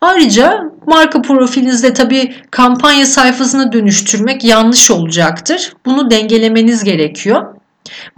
Ayrıca 0.02 0.64
marka 0.86 1.22
profilinizde 1.22 1.94
tabii 1.94 2.36
kampanya 2.52 3.06
sayfasına 3.06 3.72
dönüştürmek 3.72 4.44
yanlış 4.44 4.92
olacaktır. 4.92 5.74
Bunu 5.86 6.12
dengelemeniz 6.12 6.84
gerekiyor. 6.84 7.57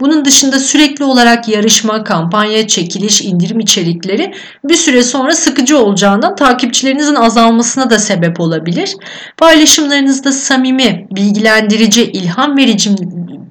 Bunun 0.00 0.24
dışında 0.24 0.58
sürekli 0.58 1.04
olarak 1.04 1.48
yarışma, 1.48 2.04
kampanya, 2.04 2.66
çekiliş, 2.66 3.22
indirim 3.22 3.60
içerikleri 3.60 4.34
bir 4.64 4.74
süre 4.74 5.02
sonra 5.02 5.32
sıkıcı 5.32 5.78
olacağından 5.78 6.36
takipçilerinizin 6.36 7.14
azalmasına 7.14 7.90
da 7.90 7.98
sebep 7.98 8.40
olabilir. 8.40 8.96
Paylaşımlarınızda 9.36 10.32
samimi, 10.32 11.06
bilgilendirici, 11.10 12.02
ilham 12.02 12.56
verici 12.56 12.90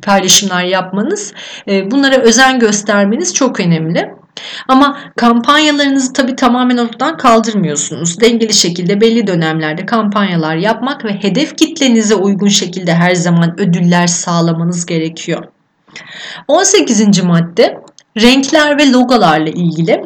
paylaşımlar 0.01 0.63
yapmanız, 0.63 1.34
e, 1.67 1.91
bunlara 1.91 2.15
özen 2.15 2.60
göstermeniz 2.60 3.34
çok 3.34 3.60
önemli. 3.60 4.19
Ama 4.67 4.99
kampanyalarınızı 5.15 6.13
tabii 6.13 6.36
tamamen 6.36 6.77
ortadan 6.77 7.17
kaldırmıyorsunuz. 7.17 8.21
Dengeli 8.21 8.53
şekilde 8.53 9.01
belli 9.01 9.27
dönemlerde 9.27 9.86
kampanyalar 9.86 10.55
yapmak 10.55 11.05
ve 11.05 11.13
hedef 11.13 11.58
kitlenize 11.58 12.15
uygun 12.15 12.47
şekilde 12.47 12.93
her 12.93 13.15
zaman 13.15 13.60
ödüller 13.60 14.08
sağlamanız 14.08 14.86
gerekiyor. 14.86 15.59
18. 16.47 17.23
madde 17.23 17.80
renkler 18.17 18.78
ve 18.78 18.91
logolarla 18.91 19.49
ilgili. 19.49 20.02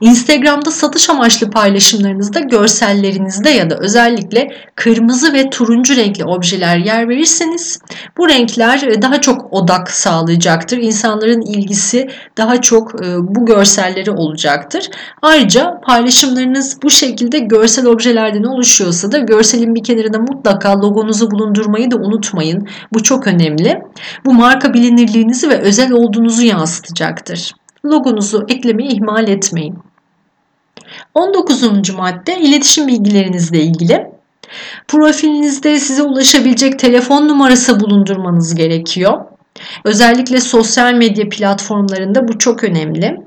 Instagram'da 0.00 0.70
satış 0.70 1.10
amaçlı 1.10 1.50
paylaşımlarınızda 1.50 2.40
görsellerinizde 2.40 3.50
ya 3.50 3.70
da 3.70 3.76
özellikle 3.78 4.48
kırmızı 4.74 5.32
ve 5.32 5.50
turuncu 5.50 5.96
renkli 5.96 6.24
objeler 6.24 6.76
yer 6.76 7.08
verirseniz 7.08 7.80
bu 8.18 8.28
renkler 8.28 8.82
e, 8.82 9.02
daha 9.02 9.20
çok 9.20 9.52
odak 9.52 9.90
sağlayacaktır. 9.90 10.78
İnsanların 10.78 11.40
ilgisi 11.40 12.10
daha 12.38 12.60
çok 12.60 13.04
e, 13.04 13.06
bu 13.20 13.46
görselleri 13.46 14.10
olacaktır. 14.10 14.90
Ayrıca 15.22 15.80
paylaşımlarınız 15.86 16.82
bu 16.82 16.90
şekilde 16.90 17.38
görsel 17.38 17.86
objelerden 17.86 18.42
oluşuyorsa 18.42 19.12
da 19.12 19.18
görselin 19.18 19.74
bir 19.74 19.84
kenarında 19.84 20.18
mutlaka 20.18 20.80
logonuzu 20.80 21.30
bulundurmayı 21.30 21.90
da 21.90 21.96
unutmayın. 21.96 22.68
Bu 22.92 23.02
çok 23.02 23.26
önemli. 23.26 23.82
Bu 24.26 24.34
marka 24.34 24.74
bilinirliğinizi 24.74 25.48
ve 25.48 25.58
özel 25.58 25.92
olduğunuzu 25.92 26.42
yansıtacaktır 26.42 27.54
logonuzu 27.84 28.44
eklemeyi 28.48 28.90
ihmal 28.90 29.28
etmeyin. 29.28 29.78
19. 31.14 31.90
madde 31.90 32.38
iletişim 32.40 32.88
bilgilerinizle 32.88 33.60
ilgili. 33.60 34.06
Profilinizde 34.88 35.80
size 35.80 36.02
ulaşabilecek 36.02 36.78
telefon 36.78 37.28
numarası 37.28 37.80
bulundurmanız 37.80 38.54
gerekiyor. 38.54 39.24
Özellikle 39.84 40.40
sosyal 40.40 40.94
medya 40.94 41.28
platformlarında 41.28 42.28
bu 42.28 42.38
çok 42.38 42.64
önemli. 42.64 43.20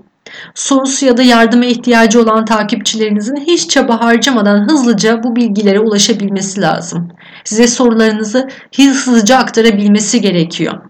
Sorusu 0.56 1.06
ya 1.06 1.18
da 1.18 1.24
yardıma 1.24 1.66
ihtiyacı 1.66 2.22
olan 2.22 2.46
takipçilerinizin 2.46 3.36
hiç 3.36 3.70
çaba 3.70 4.02
harcamadan 4.02 4.70
hızlıca 4.70 5.24
bu 5.24 5.36
bilgilere 5.36 5.80
ulaşabilmesi 5.80 6.62
lazım. 6.62 7.12
Size 7.44 7.68
sorularınızı 7.68 8.48
hızlıca 8.76 9.38
aktarabilmesi 9.38 10.22
gerekiyor. 10.22 10.82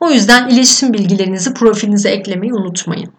O 0.00 0.10
yüzden 0.10 0.48
iletişim 0.48 0.92
bilgilerinizi 0.92 1.54
profilinize 1.54 2.08
eklemeyi 2.08 2.54
unutmayın. 2.54 3.12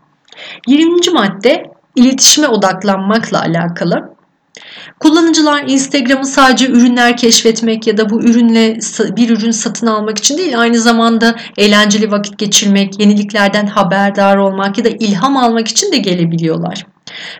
20. 0.67 1.11
madde 1.13 1.63
iletişime 1.95 2.47
odaklanmakla 2.47 3.41
alakalı. 3.41 4.17
Kullanıcılar 4.99 5.63
Instagram'ı 5.67 6.25
sadece 6.25 6.67
ürünler 6.67 7.17
keşfetmek 7.17 7.87
ya 7.87 7.97
da 7.97 8.09
bu 8.09 8.21
ürünle 8.23 8.79
bir 8.99 9.29
ürün 9.29 9.51
satın 9.51 9.87
almak 9.87 10.17
için 10.17 10.37
değil 10.37 10.59
aynı 10.59 10.79
zamanda 10.79 11.35
eğlenceli 11.57 12.11
vakit 12.11 12.37
geçirmek, 12.37 12.99
yeniliklerden 12.99 13.67
haberdar 13.67 14.37
olmak 14.37 14.77
ya 14.77 14.85
da 14.85 14.89
ilham 14.89 15.37
almak 15.37 15.67
için 15.67 15.91
de 15.91 15.97
gelebiliyorlar. 15.97 16.85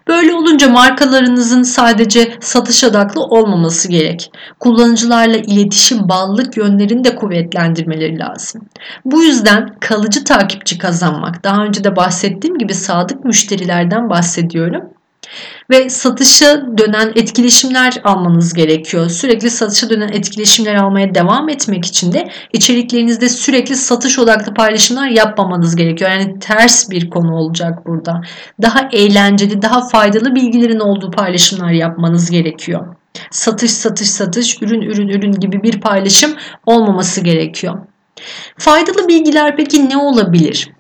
Böyle 0.08 0.34
olunca 0.34 0.70
markalarınızın 0.70 1.64
sadece 1.64 2.38
satış 2.40 2.84
odaklı 2.84 3.22
olmaması 3.22 3.88
gerek. 3.88 4.32
Kullanıcılarla 4.60 5.38
iletişim, 5.38 6.10
bağlılık 6.10 6.58
yönlerini 6.58 7.04
de 7.04 7.16
kuvvetlendirmeleri 7.16 8.20
lazım. 8.20 8.62
Bu 9.06 9.24
yüzden 9.24 9.76
kalıcı 9.80 10.24
takipçi 10.24 10.78
kazanmak, 10.78 11.44
daha 11.44 11.64
önce 11.64 11.84
de 11.84 11.96
bahsettiğim 11.96 12.58
gibi 12.58 12.74
sadık 12.74 13.26
müşterilerden 13.26 14.10
bahsediyorum 14.10 14.97
ve 15.70 15.90
satışa 15.90 16.78
dönen 16.78 17.12
etkileşimler 17.16 17.94
almanız 18.04 18.54
gerekiyor. 18.54 19.10
Sürekli 19.10 19.50
satışa 19.50 19.90
dönen 19.90 20.08
etkileşimler 20.08 20.76
almaya 20.76 21.16
devam 21.16 21.50
etmek 21.50 21.86
için 21.86 22.14
de 22.14 22.30
içeriklerinizde 22.54 23.30
sürekli 23.30 23.76
satış 23.76 24.20
odaklı 24.20 24.54
paylaşımlar 24.54 25.08
yapmamanız 25.08 25.76
gerekiyor. 25.76 26.12
Yani 26.12 26.40
ters 26.40 26.90
bir 26.90 27.10
konu 27.10 27.36
olacak 27.36 27.88
burada. 27.88 28.22
Daha 28.62 28.90
eğlenceli, 28.92 29.62
daha 29.62 29.88
faydalı 29.88 30.36
bilgilerin 30.36 30.80
olduğu 30.80 31.12
paylaşımlar 31.12 31.72
yapmanız 31.72 32.32
gerekiyor. 32.32 32.96
Satış 33.32 33.72
satış 33.72 34.10
satış, 34.10 34.62
ürün 34.62 34.82
ürün 34.82 35.08
ürün 35.08 35.32
gibi 35.32 35.64
bir 35.64 35.82
paylaşım 35.82 36.36
olmaması 36.66 37.22
gerekiyor. 37.22 37.78
Faydalı 38.58 39.08
bilgiler 39.08 39.56
peki 39.58 39.90
ne 39.90 39.98
olabilir? 39.98 40.77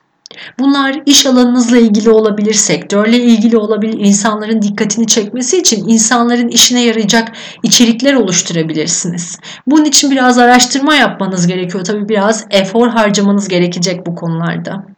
Bunlar 0.59 1.01
iş 1.05 1.25
alanınızla 1.25 1.77
ilgili 1.77 2.09
olabilir, 2.09 2.53
sektörle 2.53 3.17
ilgili 3.17 3.57
olabilir, 3.57 3.99
insanların 3.99 4.61
dikkatini 4.61 5.07
çekmesi 5.07 5.57
için 5.57 5.87
insanların 5.87 6.47
işine 6.47 6.83
yarayacak 6.83 7.31
içerikler 7.63 8.13
oluşturabilirsiniz. 8.13 9.39
Bunun 9.67 9.85
için 9.85 10.11
biraz 10.11 10.37
araştırma 10.37 10.95
yapmanız 10.95 11.47
gerekiyor. 11.47 11.83
Tabii 11.83 12.09
biraz 12.09 12.45
efor 12.49 12.87
harcamanız 12.87 13.47
gerekecek 13.47 14.05
bu 14.05 14.15
konularda. 14.15 14.96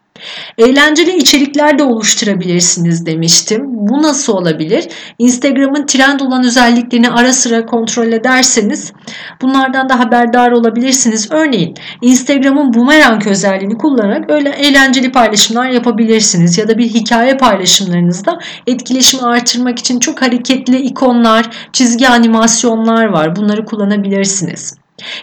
Eğlenceli 0.58 1.18
içerikler 1.18 1.80
de 1.80 1.84
oluşturabilirsiniz 1.84 3.06
demiştim. 3.06 3.62
Bu 3.66 4.02
nasıl 4.02 4.34
olabilir? 4.34 4.88
Instagram'ın 5.20 5.86
trend 5.86 6.20
olan 6.20 6.44
özelliklerini 6.44 7.10
ara 7.10 7.34
sıra 7.34 7.66
kontrol 7.66 8.08
ederseniz 8.08 8.94
bunlardan 9.42 9.90
da 9.90 10.00
haberdar 10.00 10.52
olabilirsiniz. 10.52 11.32
Örneğin 11.32 11.76
Instagram'ın 12.02 12.74
boomerang 12.74 13.28
özelliğini 13.28 13.78
kullanarak 13.78 14.32
öyle 14.32 14.50
eğlenceli 14.50 15.12
paylaşımlar 15.12 15.70
yapabilirsiniz. 15.70 16.58
Ya 16.58 16.68
da 16.68 16.78
bir 16.78 16.90
hikaye 16.90 17.38
paylaşımlarınızda 17.38 18.40
etkileşimi 18.68 19.24
artırmak 19.24 19.80
için 19.80 20.00
çok 20.00 20.22
hareketli 20.22 20.78
ikonlar, 20.78 21.50
çizgi 21.74 22.10
animasyonlar 22.10 23.06
var. 23.06 23.36
Bunları 23.36 23.66
kullanabilirsiniz. 23.66 24.79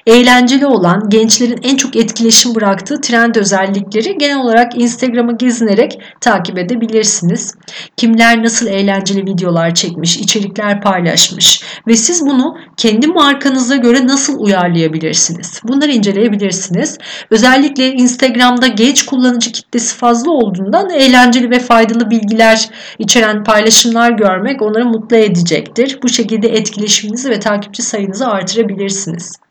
Eğlenceli 0.07 0.67
olan, 0.67 1.09
gençlerin 1.09 1.61
en 1.63 1.77
çok 1.77 1.97
etkileşim 1.97 2.55
bıraktığı 2.55 3.01
trend 3.01 3.35
özellikleri 3.35 4.19
genel 4.19 4.39
olarak 4.39 4.81
Instagram'ı 4.81 5.37
gezinerek 5.37 5.99
takip 6.21 6.59
edebilirsiniz. 6.59 7.55
Kimler 7.97 8.43
nasıl 8.43 8.67
eğlenceli 8.67 9.23
videolar 9.27 9.75
çekmiş, 9.75 10.17
içerikler 10.17 10.81
paylaşmış 10.81 11.63
ve 11.87 11.97
siz 11.97 12.27
bunu 12.27 12.57
kendi 12.77 13.07
markanıza 13.07 13.77
göre 13.77 14.07
nasıl 14.07 14.41
uyarlayabilirsiniz? 14.41 15.61
Bunları 15.65 15.93
inceleyebilirsiniz. 15.93 16.99
Özellikle 17.31 17.93
Instagram'da 17.93 18.67
genç 18.67 19.07
kullanıcı 19.07 19.53
kitlesi 19.53 19.97
fazla 19.97 20.31
olduğundan 20.31 20.91
eğlenceli 20.91 21.51
ve 21.51 21.59
faydalı 21.59 22.11
bilgiler 22.11 22.69
içeren 22.99 23.45
paylaşımlar 23.45 24.11
görmek 24.11 24.63
onları 24.63 24.85
mutlu 24.85 25.17
edecektir. 25.17 25.99
Bu 26.03 26.09
şekilde 26.09 26.49
etkileşiminizi 26.49 27.31
ve 27.31 27.41
takipçi 27.41 27.83
sayınızı 27.83 28.27
artırabilirsiniz. 28.27 29.46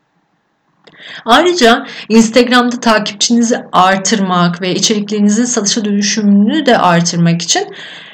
Ayrıca 1.24 1.86
Instagram'da 2.08 2.80
takipçinizi 2.80 3.58
artırmak 3.72 4.62
ve 4.62 4.74
içeriklerinizin 4.74 5.44
satışa 5.44 5.84
dönüşümünü 5.84 6.66
de 6.66 6.78
artırmak 6.78 7.42
için 7.42 7.68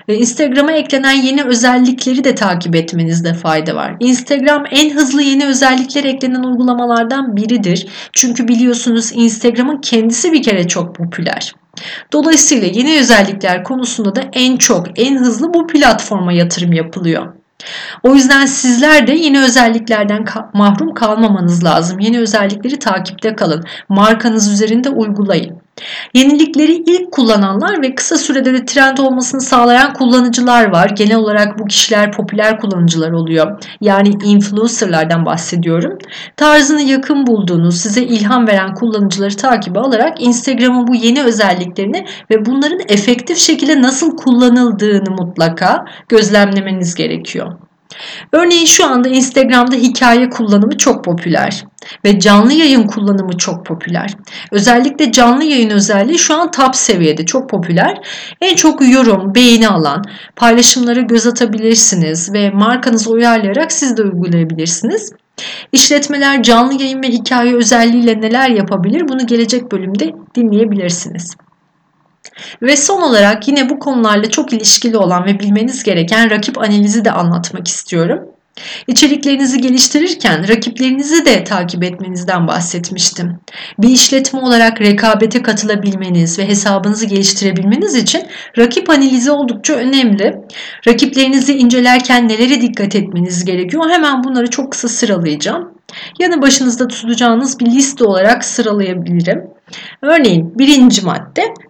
e, 0.09 0.15
Instagram'a 0.15 0.73
eklenen 0.73 1.23
yeni 1.23 1.43
özellikleri 1.45 2.25
de 2.25 2.35
takip 2.35 2.77
etmenizde 2.77 3.35
fayda 3.35 3.75
var. 3.75 3.97
Instagram 4.01 4.65
en 4.71 4.91
hızlı 4.91 5.23
yeni 5.23 5.47
özellikler 5.47 6.05
eklenen 6.05 6.43
uygulamalardan 6.43 7.37
biridir. 7.37 7.87
Çünkü 8.13 8.49
biliyorsunuz 8.49 9.11
Instagram'ın 9.15 9.81
kendisi 9.81 10.33
bir 10.33 10.43
kere 10.43 10.69
çok 10.69 10.95
popüler. 10.95 11.55
Dolayısıyla 12.13 12.67
yeni 12.67 13.01
özellikler 13.01 13.65
konusunda 13.65 14.15
da 14.15 14.25
en 14.33 14.57
çok, 14.57 15.01
en 15.01 15.19
hızlı 15.19 15.55
bu 15.55 15.67
platforma 15.67 16.33
yatırım 16.33 16.73
yapılıyor. 16.73 17.42
O 18.03 18.15
yüzden 18.15 18.47
sizler 18.47 19.07
de 19.07 19.13
yeni 19.13 19.41
özelliklerden 19.41 20.25
mahrum 20.53 20.95
kalmamanız 20.95 21.65
lazım. 21.65 21.99
Yeni 21.99 22.19
özellikleri 22.19 22.79
takipte 22.79 23.37
kalın. 23.37 23.65
Markanız 23.89 24.53
üzerinde 24.53 24.89
uygulayın. 24.89 25.62
Yenilikleri 26.15 26.73
ilk 26.73 27.13
kullananlar 27.13 27.83
ve 27.83 27.95
kısa 27.95 28.17
sürede 28.17 28.55
de 28.55 28.65
trend 28.65 28.99
olmasını 28.99 29.41
sağlayan 29.41 29.93
kullanıcılar 29.93 30.73
var. 30.73 30.91
Genel 30.97 31.17
olarak 31.17 31.59
bu 31.59 31.65
kişiler 31.65 32.13
popüler 32.13 32.59
kullanıcılar 32.61 33.13
oluyor. 33.13 33.63
Yani 33.81 34.09
influencerlardan 34.25 35.27
bahsediyorum. 35.27 35.99
Tarzını 36.37 36.83
yakın 36.83 37.27
bulduğunuz, 37.27 37.81
size 37.81 38.03
ilham 38.03 38.47
veren 38.47 38.75
kullanıcıları 38.75 39.37
takibe 39.37 39.79
alarak 39.79 40.23
Instagram'ın 40.23 40.87
bu 40.87 40.95
yeni 40.95 41.23
özelliklerini 41.23 42.07
ve 42.31 42.47
bunların 42.47 42.81
efektif 42.89 43.39
şekilde 43.39 43.83
nasıl 43.83 44.17
kullanıldığını 44.17 45.11
mutlaka 45.11 45.85
gözlemlemeniz 46.09 46.95
gerekiyor. 46.95 47.53
Örneğin 48.33 48.67
şu 48.67 48.87
anda 48.87 49.09
Instagram'da 49.09 49.77
hikaye 49.77 50.29
kullanımı 50.29 50.77
çok 50.79 51.05
popüler 51.05 51.65
ve 52.05 52.21
canlı 52.21 52.53
yayın 52.53 52.87
kullanımı 52.87 53.39
çok 53.39 53.67
popüler. 53.67 54.15
Özellikle 54.53 55.13
canlı 55.13 55.45
yayın 55.45 55.71
özelliği 55.71 56.19
şu 56.19 56.35
an 56.35 56.51
top 56.51 56.77
seviyede 56.77 57.27
çok 57.27 57.51
popüler. 57.51 57.99
En 58.41 58.55
çok 58.55 58.93
yorum, 58.93 59.35
beğeni 59.35 59.69
alan 59.69 60.03
paylaşımlara 60.37 61.01
göz 61.01 61.27
atabilirsiniz 61.27 62.33
ve 62.33 62.51
markanızı 62.51 63.11
uyarlayarak 63.11 63.73
siz 63.73 63.97
de 63.97 64.03
uygulayabilirsiniz. 64.03 65.13
İşletmeler 65.73 66.43
canlı 66.43 66.83
yayın 66.83 67.03
ve 67.03 67.09
hikaye 67.09 67.55
özelliğiyle 67.55 68.21
neler 68.21 68.51
yapabilir 68.51 69.09
bunu 69.09 69.27
gelecek 69.27 69.73
bölümde 69.73 70.15
dinleyebilirsiniz. 70.35 71.37
Ve 72.63 72.77
son 72.77 73.03
olarak 73.03 73.49
yine 73.49 73.69
bu 73.69 73.79
konularla 73.79 74.31
çok 74.31 74.53
ilişkili 74.53 74.97
olan 74.97 75.27
ve 75.27 75.41
bilmeniz 75.41 75.83
gereken 75.83 76.31
rakip 76.31 76.59
analizi 76.59 77.05
de 77.05 77.11
anlatmak 77.11 77.69
istiyorum. 77.69 78.29
İçeriklerinizi 78.87 79.61
geliştirirken 79.61 80.49
rakiplerinizi 80.49 81.25
de 81.25 81.45
takip 81.45 81.85
etmenizden 81.85 82.49
bahsetmiştim. 82.49 83.41
Bir 83.79 83.89
işletme 83.89 84.41
olarak 84.41 84.81
rekabete 84.81 85.43
katılabilmeniz 85.43 86.39
ve 86.39 86.49
hesabınızı 86.49 87.07
geliştirebilmeniz 87.07 87.95
için 87.95 88.23
rakip 88.59 88.91
analizi 88.91 89.31
oldukça 89.31 89.75
önemli. 89.75 90.37
Rakiplerinizi 90.89 91.55
incelerken 91.55 92.29
nelere 92.29 92.61
dikkat 92.61 92.97
etmeniz 92.97 93.45
gerekiyor? 93.45 93.91
Hemen 93.91 94.25
bunları 94.25 94.51
çok 94.51 94.73
kısa 94.73 94.89
sıralayacağım. 94.89 95.73
Yanı 96.19 96.43
başınızda 96.43 96.89
tutacağınız 96.89 97.61
bir 97.61 97.67
liste 97.67 98.05
olarak 98.05 98.45
sıralayabilirim. 98.45 99.43
Örneğin 100.03 100.59
birinci 100.59 101.05
madde 101.05 101.22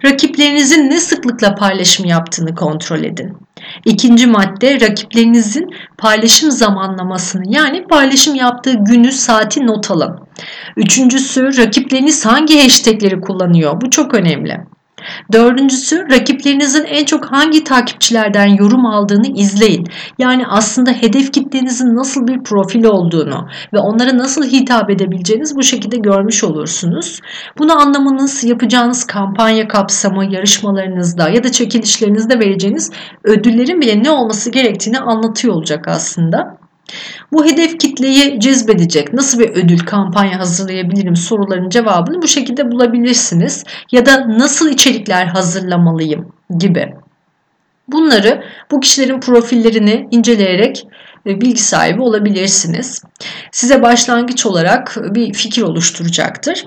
rakiplerinizin 0.05 0.91
ne 0.91 0.99
sıklıkla 0.99 1.55
paylaşım 1.55 2.07
yaptığını 2.07 2.55
kontrol 2.55 3.05
edin. 3.05 3.37
İkinci 3.85 4.27
madde 4.27 4.81
rakiplerinizin 4.81 5.71
paylaşım 5.99 6.51
zamanlamasını 6.51 7.43
yani 7.47 7.87
paylaşım 7.87 8.35
yaptığı 8.35 8.75
günü 8.75 9.13
saati 9.13 9.67
not 9.67 9.91
alın. 9.91 10.19
Üçüncüsü 10.77 11.57
rakipleriniz 11.59 12.27
hangi 12.27 12.63
hashtagleri 12.63 13.21
kullanıyor 13.21 13.81
bu 13.81 13.91
çok 13.91 14.15
önemli. 14.15 14.61
Dördüncüsü 15.33 16.07
rakiplerinizin 16.11 16.85
en 16.85 17.05
çok 17.05 17.25
hangi 17.25 17.65
takipçilerden 17.65 18.47
yorum 18.47 18.87
aldığını 18.87 19.27
izleyin. 19.35 19.87
Yani 20.19 20.47
aslında 20.47 20.91
hedef 20.91 21.33
kitlenizin 21.33 21.97
nasıl 21.97 22.27
bir 22.27 22.43
profil 22.43 22.85
olduğunu 22.85 23.49
ve 23.73 23.79
onlara 23.79 24.19
nasıl 24.19 24.45
hitap 24.45 24.91
edebileceğiniz 24.91 25.57
bu 25.57 25.63
şekilde 25.63 25.97
görmüş 25.97 26.45
olursunuz. 26.45 27.21
Bunu 27.59 27.81
anlamanız 27.81 28.45
yapacağınız 28.45 29.05
kampanya 29.05 29.69
kapsamı, 29.69 30.35
yarışmalarınızda 30.35 31.29
ya 31.29 31.45
da 31.45 31.53
çekilişlerinizde 31.53 32.39
vereceğiniz 32.39 32.91
ödüllerin 33.25 33.81
bile 33.81 34.03
ne 34.03 34.11
olması 34.11 34.51
gerektiğini 34.51 34.99
anlatıyor 34.99 35.55
olacak 35.55 35.89
aslında. 35.89 36.62
Bu 37.33 37.45
hedef 37.45 37.79
kitleyi 37.79 38.41
cezbedecek 38.41 39.13
nasıl 39.13 39.39
bir 39.39 39.49
ödül 39.51 39.79
kampanya 39.79 40.39
hazırlayabilirim 40.39 41.17
soruların 41.17 41.69
cevabını 41.69 42.23
bu 42.23 42.29
şekilde 42.29 42.71
bulabilirsiniz. 42.71 43.65
Ya 43.93 44.07
da 44.07 44.39
nasıl 44.39 44.71
içerikler 44.71 45.27
hazırlamalıyım 45.27 46.33
gibi. 46.59 46.95
Bunları 47.89 48.45
bu 48.71 48.81
kişilerin 48.81 49.21
profillerini 49.21 50.09
inceleyerek 50.11 50.87
e, 51.27 51.41
bilgi 51.41 51.63
sahibi 51.63 52.03
olabilirsiniz. 52.03 53.03
Size 53.53 53.83
başlangıç 53.83 54.47
olarak 54.47 54.97
bir 55.15 55.33
fikir 55.33 55.63
oluşturacaktır. 55.63 56.67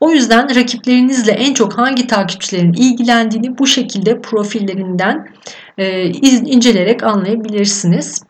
O 0.00 0.10
yüzden 0.10 0.56
rakiplerinizle 0.56 1.32
en 1.32 1.54
çok 1.54 1.78
hangi 1.78 2.06
takipçilerin 2.06 2.72
ilgilendiğini 2.72 3.58
bu 3.58 3.66
şekilde 3.66 4.20
profillerinden 4.20 5.28
e, 5.78 6.04
inceleyerek 6.24 7.02
anlayabilirsiniz. 7.02 8.22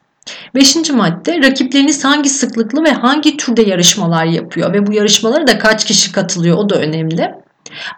Beşinci 0.54 0.92
madde 0.92 1.38
rakipleriniz 1.38 2.04
hangi 2.04 2.28
sıklıklı 2.28 2.84
ve 2.84 2.90
hangi 2.90 3.36
türde 3.36 3.62
yarışmalar 3.62 4.24
yapıyor 4.24 4.72
ve 4.72 4.86
bu 4.86 4.92
yarışmalara 4.92 5.46
da 5.46 5.58
kaç 5.58 5.84
kişi 5.84 6.12
katılıyor 6.12 6.56
o 6.56 6.68
da 6.68 6.74
önemli. 6.74 7.34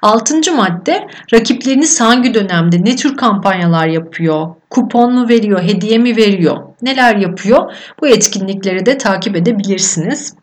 Altıncı 0.03 0.53
madde 0.53 1.07
rakipleriniz 1.35 2.01
hangi 2.01 2.35
dönemde 2.35 2.85
ne 2.85 2.97
tür 2.97 3.17
kampanyalar 3.17 3.87
yapıyor? 3.87 4.49
Kupon 4.71 5.13
mu 5.13 5.29
veriyor, 5.29 5.63
hediye 5.63 5.99
mi 5.99 6.17
veriyor? 6.17 6.57
Neler 6.83 7.17
yapıyor? 7.17 7.73
Bu 8.01 8.09
etkinlikleri 8.09 8.87
de 8.87 8.99
takip 8.99 9.37
edebilirsiniz. 9.37 10.35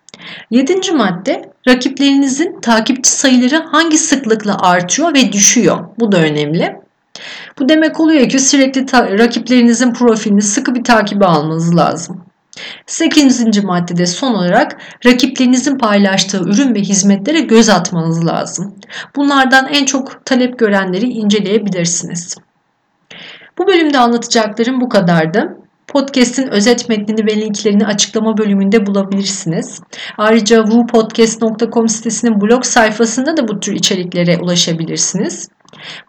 Yedinci 0.51 0.91
madde 0.91 1.51
rakiplerinizin 1.67 2.61
takipçi 2.61 3.11
sayıları 3.11 3.63
hangi 3.71 3.97
sıklıkla 3.97 4.57
artıyor 4.59 5.13
ve 5.13 5.31
düşüyor? 5.31 5.77
Bu 5.99 6.11
da 6.11 6.17
önemli. 6.17 6.75
Bu 7.59 7.69
demek 7.69 7.99
oluyor 7.99 8.29
ki 8.29 8.39
sürekli 8.39 8.85
rakiplerinizin 8.93 9.93
profilini 9.93 10.41
sıkı 10.41 10.75
bir 10.75 10.83
takibe 10.83 11.25
almanız 11.25 11.75
lazım. 11.75 12.21
8. 12.85 13.63
maddede 13.63 14.05
son 14.05 14.33
olarak 14.33 14.77
rakiplerinizin 15.05 15.77
paylaştığı 15.77 16.37
ürün 16.37 16.75
ve 16.75 16.79
hizmetlere 16.79 17.41
göz 17.41 17.69
atmanız 17.69 18.25
lazım. 18.25 18.75
Bunlardan 19.15 19.67
en 19.67 19.85
çok 19.85 20.25
talep 20.25 20.59
görenleri 20.59 21.05
inceleyebilirsiniz. 21.05 22.35
Bu 23.57 23.67
bölümde 23.67 23.99
anlatacaklarım 23.99 24.81
bu 24.81 24.89
kadardı. 24.89 25.57
Podcast'in 25.87 26.47
özet 26.47 26.89
metnini 26.89 27.25
ve 27.25 27.41
linklerini 27.41 27.85
açıklama 27.85 28.37
bölümünde 28.37 28.85
bulabilirsiniz. 28.85 29.81
Ayrıca 30.17 30.63
wupodcast.com 30.63 31.89
sitesinin 31.89 32.41
blog 32.41 32.63
sayfasında 32.63 33.37
da 33.37 33.47
bu 33.47 33.59
tür 33.59 33.73
içeriklere 33.73 34.37
ulaşabilirsiniz. 34.37 35.49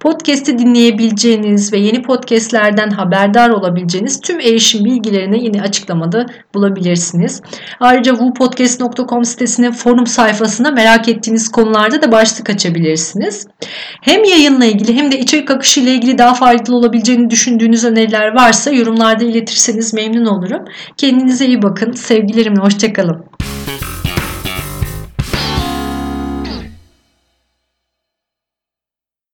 Podcast'i 0.00 0.58
dinleyebileceğiniz 0.58 1.72
ve 1.72 1.78
yeni 1.78 2.02
podcastlerden 2.02 2.90
haberdar 2.90 3.50
olabileceğiniz 3.50 4.20
tüm 4.20 4.40
erişim 4.40 4.84
bilgilerini 4.84 5.44
yine 5.44 5.62
açıklamada 5.62 6.26
bulabilirsiniz. 6.54 7.42
Ayrıca 7.80 8.12
wupodcast.com 8.12 9.24
sitesinin 9.24 9.72
forum 9.72 10.06
sayfasına 10.06 10.70
merak 10.70 11.08
ettiğiniz 11.08 11.48
konularda 11.48 12.02
da 12.02 12.12
başlık 12.12 12.50
açabilirsiniz. 12.50 13.46
Hem 14.00 14.24
yayınla 14.24 14.64
ilgili 14.64 14.96
hem 14.96 15.12
de 15.12 15.18
içerik 15.18 15.50
akışı 15.50 15.80
ile 15.80 15.94
ilgili 15.94 16.18
daha 16.18 16.34
faydalı 16.34 16.76
olabileceğini 16.76 17.30
düşündüğünüz 17.30 17.84
öneriler 17.84 18.34
varsa 18.34 18.70
yorumlarda 18.70 19.24
iletirseniz 19.24 19.94
memnun 19.94 20.26
olurum. 20.26 20.64
Kendinize 20.96 21.46
iyi 21.46 21.62
bakın. 21.62 21.92
Sevgilerimle 21.92 22.60
hoşçakalın. 22.60 23.24